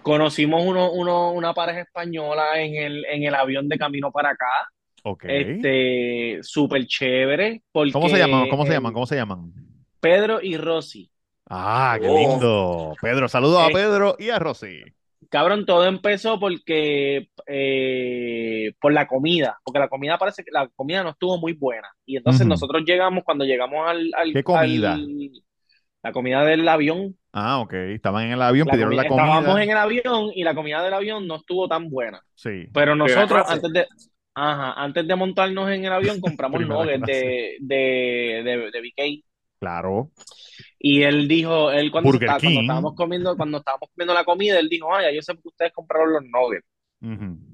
[0.02, 4.46] conocimos uno, uno, una pareja española en el, en el avión de camino para acá.
[5.04, 5.24] Ok.
[5.28, 7.64] Este, súper chévere.
[7.72, 8.50] Porque ¿Cómo se llaman?
[8.50, 8.94] ¿Cómo se llaman?
[8.94, 9.54] ¿Cómo se llaman?
[10.00, 11.12] Pedro y Rosy.
[11.50, 12.16] Ah, qué Oh.
[12.18, 12.96] lindo.
[13.02, 14.84] Pedro, saludos a Pedro y a Rosy.
[15.30, 21.04] Cabrón, todo empezó porque eh, por la comida, porque la comida parece que la comida
[21.04, 21.88] no estuvo muy buena.
[22.06, 24.94] Y entonces nosotros llegamos, cuando llegamos al, al- ¿Qué comida?
[24.94, 25.32] al-
[26.02, 27.74] la comida del avión, Ah, ok.
[27.74, 29.24] Estaban en el avión, la pidieron comida- la comida.
[29.38, 32.20] estábamos en el avión y la comida del avión no estuvo tan buena.
[32.34, 32.66] Sí.
[32.74, 33.86] Pero nosotros antes de,
[34.34, 39.24] ajá, antes de montarnos en el avión compramos nuggets de, de, de, de BK.
[39.60, 40.10] Claro.
[40.80, 45.14] Y él dijo, él cuando, estábamos comiendo, cuando estábamos comiendo la comida, él dijo, ay,
[45.14, 46.66] yo sé qué ustedes compraron los nuggets.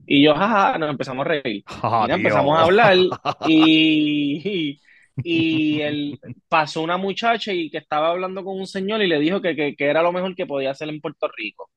[0.05, 1.63] Y yo, jaja, nos empezamos a reír.
[1.81, 2.15] Tío.
[2.15, 2.97] empezamos a hablar
[3.47, 4.79] y,
[5.17, 9.41] y, él pasó una muchacha y que estaba hablando con un señor y le dijo
[9.41, 11.69] que, que, que era lo mejor que podía hacer en Puerto Rico.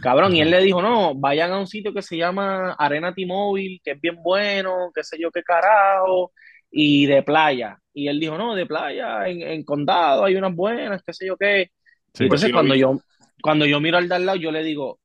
[0.00, 3.80] Cabrón, y él le dijo, no, vayan a un sitio que se llama Arena T-Mobile,
[3.82, 6.32] que es bien bueno, qué sé yo qué carajo,
[6.70, 7.81] y de playa.
[7.94, 11.36] Y él dijo, no, de playa, en, en condado hay unas buenas, qué sé yo
[11.36, 11.70] qué.
[12.14, 12.24] Sí.
[12.24, 12.76] Entonces Pues sí lo cuando vi.
[12.76, 13.02] yo,
[13.42, 15.00] cuando yo miro al de al lado, yo le digo,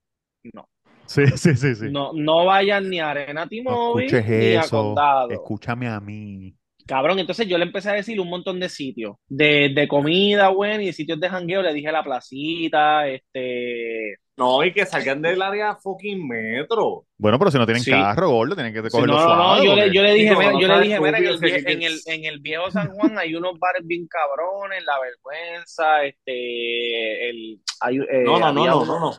[0.53, 0.69] no.
[1.05, 1.95] Sí, sí, sí, sí.
[1.95, 4.69] No, no vayan ni a Arena T-Mobile ni a eso.
[4.69, 5.27] Condado.
[5.27, 6.55] Escúchame a mí.
[6.85, 10.83] Cabrón, entonces yo le empecé a decir un montón de sitios, de, de comida buena
[10.83, 11.61] y de sitios de jangueo.
[11.61, 14.15] Le dije la placita, este.
[14.37, 17.05] No, y que salgan del área fucking metro.
[17.17, 17.89] Bueno, pero si no tienen Sí.
[17.89, 19.65] carro, gordo, tienen que Sí, cogerlo no, no, no, suave.
[19.65, 21.81] yo le, porque- yo le dije, no yo le dije, mira, en el, que- en
[21.81, 27.59] el, en el viejo San Juan hay unos bares bien cabrones, La Vergüenza, este, el,
[27.81, 29.11] hay, eh, No, no, no, no, uno, no, no.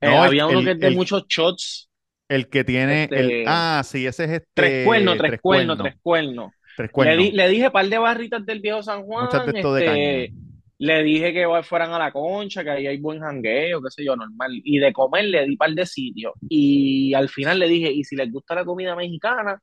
[0.00, 1.88] eh, No, el- había uno el- que es de el- muchos shots.
[2.28, 3.14] El que tiene el.
[3.30, 4.48] Este, Ah, sí, ese es este.
[4.54, 5.92] Tres cuernos, tres, Tres cuernos, cuernos.
[5.92, 6.52] tres cuernos.
[6.76, 9.26] Tres Le, di- le dije par de barritas del viejo San Juan.
[9.26, 10.43] Muchas de esto de este, caña.
[10.78, 14.16] Le dije que fueran a la concha, que ahí hay buen jangueo, qué sé yo,
[14.16, 14.50] normal.
[14.64, 16.32] Y de comer le di par de sitios.
[16.48, 19.60] Y al final le dije, y si les gusta la comida mexicana,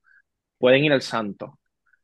[0.57, 1.57] pueden ir al Santo.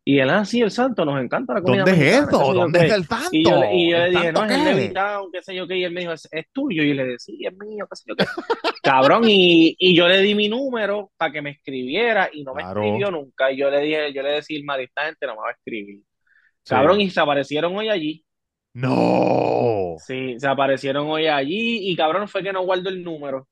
[0.03, 2.39] Y él, ah, sí, el Santo, nos encanta la comida ¿Dónde es mexicana, eso?
[2.39, 3.29] sé yo ¿Dónde es el santo?
[3.33, 4.63] Y yo, le- y yo le ¿El dije, no, es el?
[4.63, 5.77] Levitown, qué sé yo qué.
[5.77, 6.81] Y él me dijo, ¿es, es tuyo?
[6.83, 8.25] Y yo le dije, sí, es mío, qué sé yo qué.
[8.81, 12.61] Cabrón, y, y yo le di mi número para que me escribiera y no me
[12.63, 12.81] Claro.
[12.83, 13.51] escribió nunca.
[13.51, 15.97] Y yo le dije, yo le decía, Irma, esta gente no me va a escribir.
[16.63, 16.69] Sí.
[16.69, 18.23] Cabrón, y se aparecieron hoy allí.
[18.79, 19.95] No.
[19.99, 23.47] Sí, se aparecieron hoy allí y cabrón fue que no guardo el número.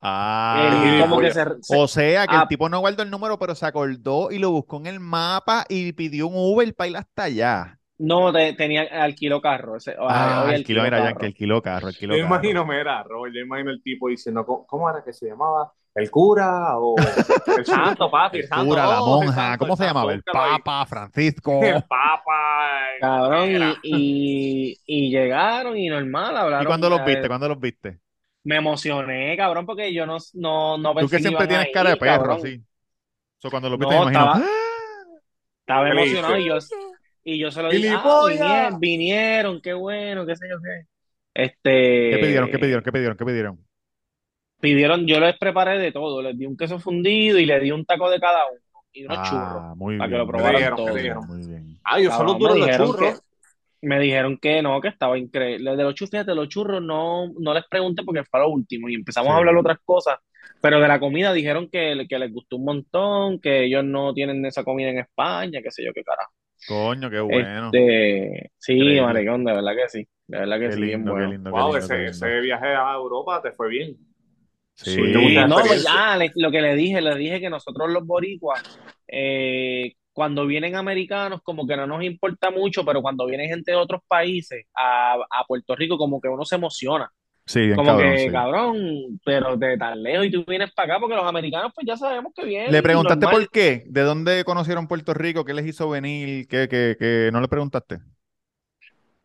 [0.00, 0.98] Ah.
[1.00, 2.46] Como que se, se- O sea, que el Ah.
[2.48, 5.92] tipo no guardó el número, pero se acordó y lo buscó en el mapa y
[5.92, 7.78] pidió un Uber para ir hasta allá.
[7.96, 9.76] no te- tenía alquiló carro.
[9.76, 12.16] Ese, Ah, kilo, mira, ya que el kilo carro, Yo carro.
[12.18, 15.72] imagino, mira, Robert, yo imagino el tipo diciendo, ¿cómo, cómo era que se llamaba?
[15.94, 17.18] ¿El cura o
[17.54, 18.38] el santo, papi?
[18.38, 20.12] El El santo, cura, la oh, el monja, santo, ¿cómo el se llamaba?
[20.12, 20.24] El.
[20.24, 21.52] Papa, Francisco.
[21.58, 22.96] El papa.
[22.98, 26.62] el- Cabrón, y, y, y llegaron y normal, hablaron.
[26.62, 27.28] ¿Y cuándo los viste?
[27.28, 28.00] ¿Cuándo los viste?
[28.44, 31.90] Me emocioné, cabrón, porque yo no, no, no Tú pensé que que siempre tienes cara
[31.90, 32.34] de perro, cabrón.
[32.34, 32.64] así.
[33.38, 34.28] So, cuando los No, viste, me imagino.
[34.28, 34.50] estaba- ¡Ah!
[35.60, 36.58] Estaba ¿Qué le emocionado y yo,
[37.24, 40.86] y yo se lo dije, ah, vinieron, vinieron, qué bueno, qué sé yo qué.
[41.34, 41.70] Este,
[42.08, 42.48] ¿Qué pidieron?
[42.50, 42.82] ¿Qué pidieron?
[42.84, 43.16] ¿Qué pidieron?
[43.16, 43.66] ¿Qué pidieron?
[44.60, 47.84] Pidieron, yo les preparé de todo, les di un queso fundido y les di un
[47.84, 48.60] taco de cada uno
[48.92, 49.62] y unos churros.
[49.62, 50.18] Ah, muy para que bien.
[50.18, 50.94] lo probaran bien, todos.
[50.94, 51.78] bien, bien.
[51.84, 53.20] Ah, yo solo duro me los dijeron churros.
[53.82, 55.76] Me dijeron que no, que estaba increíble.
[55.76, 58.94] De los churros, fíjate, los churros no, no les pregunté porque fue lo último y
[58.94, 59.34] empezamos Sí.
[59.34, 60.18] a hablar otras cosas,
[60.60, 64.44] pero de la comida dijeron que, que les gustó un montón, que ellos no tienen
[64.46, 66.32] esa comida en España, qué sé yo qué carajo.
[66.66, 67.68] Coño, qué bueno.
[67.70, 69.02] Este, sí, Increíble.
[69.02, 71.28] maricón, de verdad que sí, de verdad que Qué sí, bien lindo, qué bueno.
[71.28, 72.26] lindo, qué Wow, lindo, ese, qué lindo.
[72.26, 73.96] ese viaje a Europa te fue bien.
[74.76, 75.00] Sí.
[75.00, 78.60] Mucha no, pues ya, le- lo que le dije, le dije que nosotros los boricuas,
[79.08, 83.76] eh, cuando vienen americanos, como que no nos importa mucho, pero cuando viene gente de
[83.76, 87.10] otros países a, a Puerto Rico, como que uno se emociona.
[87.46, 88.30] Sí, bien Como cabrón, que, sí.
[88.30, 91.96] cabrón, pero de tan lejos y tú vienes para acá, porque los americanos, pues ya
[91.96, 92.72] sabemos que vienen.
[92.72, 93.42] ¿Le preguntaste normal.
[93.42, 93.84] por qué?
[93.86, 95.44] ¿De dónde conocieron Puerto Rico?
[95.44, 96.48] ¿Qué les hizo venir?
[96.48, 97.28] ¿Qué, qué, qué?
[97.32, 97.98] ¿No le preguntaste?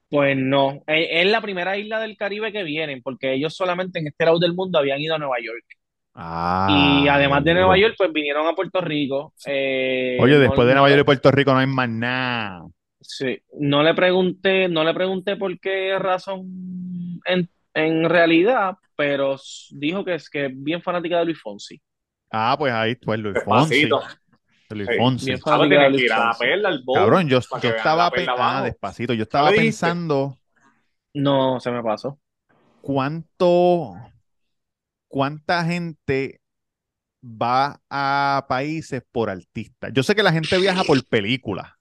[0.10, 4.08] Pues no, es, es la primera isla del Caribe que vienen, porque ellos solamente en
[4.08, 5.66] este lado del mundo habían ido a Nueva York.
[6.16, 6.68] Ah,
[7.04, 7.54] y además de.
[7.54, 9.34] Nueva York, pues vinieron a Puerto Rico.
[9.46, 12.64] Eh, Oye, no- después de Nueva York y Puerto Rico no hay más nada.
[13.02, 16.42] Sí, no le pregunté, no le pregunté por qué razón
[17.26, 19.38] en, en realidad, pero
[19.72, 21.80] dijo que es que es bien fanática de Luis Fonsi.
[22.32, 23.86] Ah, pues ahí, pues Luis Fonsi.
[23.86, 24.02] Despacito.
[24.76, 24.98] Luis Sí.
[24.98, 25.26] Fonsi.
[25.26, 26.40] Bien Ah, fanática de tienes que Luis ir a la Fonsi.
[26.40, 29.14] perla, al bowl, Cabrón, yo, yo estaba la perla pe- ah, despacito.
[29.14, 30.38] Yo estaba pensando
[31.14, 32.20] No, se me pasó.
[32.82, 33.96] cuánto,
[35.08, 36.42] cuánta gente
[37.24, 39.92] va a países por artistas.
[39.94, 41.72] Yo sé que la gente viaja por películas.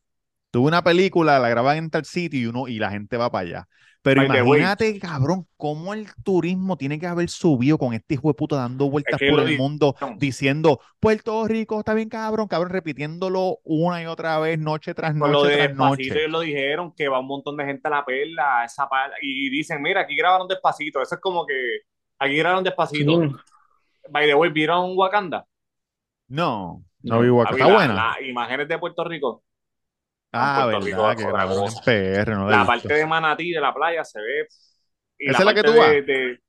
[0.50, 3.46] Tuve una película, la graban en tal sitio y uno y la gente va para
[3.46, 3.68] allá.
[4.14, 4.60] Pero By the way.
[4.60, 8.88] imagínate, cabrón, cómo el turismo tiene que haber subido con este hijo de puta dando
[8.90, 14.06] vueltas que por el mundo diciendo Puerto Rico está bien cabrón, cabrón, repitiéndolo una y
[14.06, 16.20] otra vez, noche tras Con lo noche de tras Despacito, noche.
[16.20, 19.12] ellos lo dijeron, que va un montón de gente a la perla, a esa par-
[19.22, 21.00] y dicen, mira, aquí grabaron Despacito.
[21.02, 21.54] Eso es como que
[22.18, 23.22] aquí grabaron Despacito.
[23.22, 23.28] Sí.
[24.10, 25.44] By the way, ¿vieron Wakanda?
[26.28, 27.50] No, no acá.
[27.50, 27.94] Papi, Está la- buena.
[27.94, 29.42] Las imágenes de Puerto Rico.
[30.32, 31.74] Ah, Puerto Rico verdad, es que grabaron en.
[31.84, 34.46] PR, no la La parte de Manatí de la playa se ve.
[35.18, 35.90] y ¿Esa es la que tú vas?
[35.90, 36.40] de- de-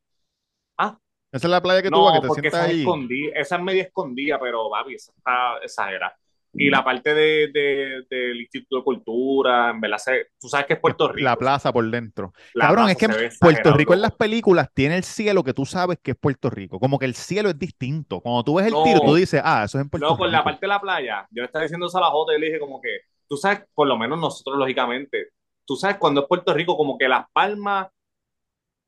[1.32, 3.56] Esa es la playa que tú No, vas, que te porque sientas esa escondida, esa
[3.58, 6.16] es media escondida, pero papi, esa está exagerada.
[6.52, 10.74] Y la parte de, de- del Instituto de Cultura, en verdad, se- tú sabes que
[10.74, 11.24] es Puerto Rico.
[11.24, 12.34] La plaza por dentro.
[12.56, 13.08] La Cabrón, es que
[13.40, 16.80] Puerto Rico en las películas tiene el cielo que tú sabes que es Puerto Rico.
[16.80, 18.20] Como que el cielo es distinto.
[18.22, 18.84] Cuando tú ves el No.
[18.84, 20.46] tiro, tú dices, ah, eso es en Puerto Luego, con la Rico.
[20.46, 22.60] parte de la playa, yo le estaba diciendo eso a la Jota y le dije
[22.60, 22.90] como que,
[23.30, 25.30] tú sabes, por lo menos nosotros, lógicamente,
[25.66, 27.88] tú sabes cuando es Puerto Rico, como que las palmas,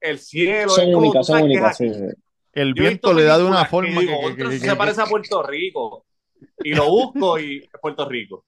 [0.01, 1.89] el cielo, Son es únicas, son sabes que es únicas, aquí.
[1.93, 2.21] sí, sí.
[2.53, 4.75] El viento le da de una forma digo, que, que- "Contra, que- eso que- se
[4.75, 6.05] parece a Puerto Rico.
[6.63, 8.45] Y lo busco y es Puerto Rico.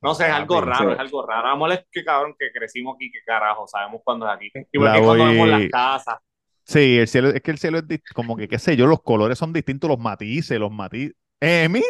[0.00, 1.48] No sé, es algo Papi, raro, es algo raro.
[1.48, 4.46] Vamos, es que cabrón que crecimos aquí, que carajo, sabemos cuándo es aquí.
[4.72, 6.18] Y porque cuando vemos las casas.
[6.62, 9.38] Sí, el cielo, es que el cielo es como que, qué sé yo, los colores
[9.38, 11.16] son distintos, los matices, los matices.
[11.40, 11.86] ¡Emita!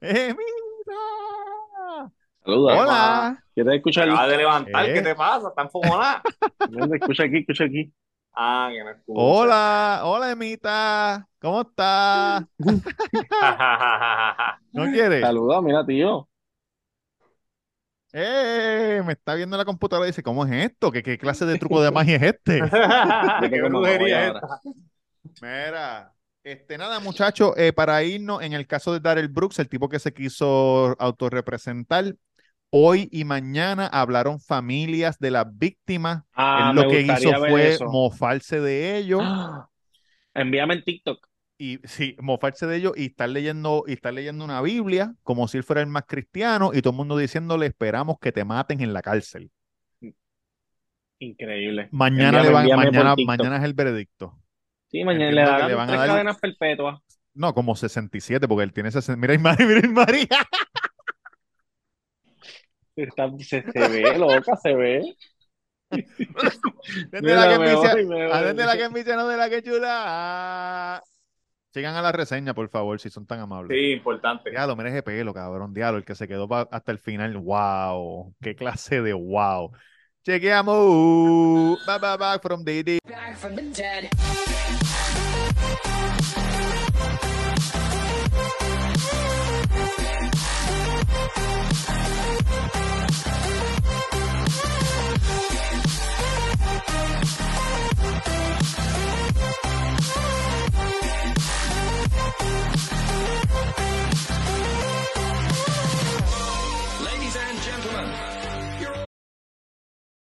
[0.00, 0.38] ¡Emita!
[2.48, 2.80] Saluda.
[2.80, 3.44] Hola.
[3.54, 4.08] ¿Quieres escuchar?
[4.08, 4.94] Acabas de levantar, Eh.
[4.94, 5.48] ¿qué te pasa?
[5.48, 6.22] ¿Están fogonadas?
[6.94, 7.92] Escucha aquí, escucha aquí.
[8.32, 9.20] Ah, que no escucha.
[9.20, 12.44] Hola, hola Emita, ¿cómo estás?
[14.72, 15.20] ¿No quieres?
[15.20, 16.26] Saluda, mira, tío.
[18.14, 19.02] ¡Eh!
[19.04, 20.90] Me está viendo en la computadora y dice, ¿cómo es esto?
[20.90, 22.60] ¿Qué, qué clase de truco de magia es este?
[23.50, 24.60] ¿Qué como brujería es esta?
[25.42, 29.90] Mira, Este, nada, muchachos, eh, para irnos, en el caso de Darrell Brooks, el tipo
[29.90, 32.14] que se quiso autorrepresentar,
[32.70, 36.24] hoy y mañana hablaron familias de las víctimas.
[36.34, 37.86] Ah, Él lo que hizo fue eso.
[37.86, 39.68] mofarse de ellos Ah,
[40.34, 41.26] Envíame en TikTok.
[41.58, 45.56] y sí, mofarse de ellos y estar leyendo y estar leyendo una Biblia como si
[45.58, 48.92] él fuera el más cristiano y todo el mundo diciéndole esperamos que te maten en
[48.92, 49.50] la cárcel.
[51.20, 51.88] Increíble.
[51.90, 54.38] Mañana Envíame- le van, mañana, mañana es el veredicto.
[54.90, 57.00] Sí, mañana le que dan le van a dar- cadenas perpetuas.
[57.34, 59.16] No, como 67, porque él tiene 60.
[59.26, 60.28] Mira, María, mira, María.
[63.02, 65.14] Está- se, se ve, loca, se ve.
[65.90, 69.48] Desde la que me envicia- voy, me ah, desde la que envicia, no de la
[69.48, 71.02] que chula.
[71.72, 73.78] Sigan a la reseña, por favor, si son tan amables.
[73.78, 74.50] Sí, importante.
[74.50, 75.72] Diablo, mira ese pelo, cabrón.
[75.72, 77.36] Diablo, el que se quedó hasta el final.
[77.36, 78.34] Wow.
[78.40, 79.70] Qué clase de wow.
[80.24, 81.78] Chequeamos.
[81.86, 82.98] Bye, bye, bye from the dead.
[83.06, 84.10] Back from the dead.
[92.50, 92.78] We'll.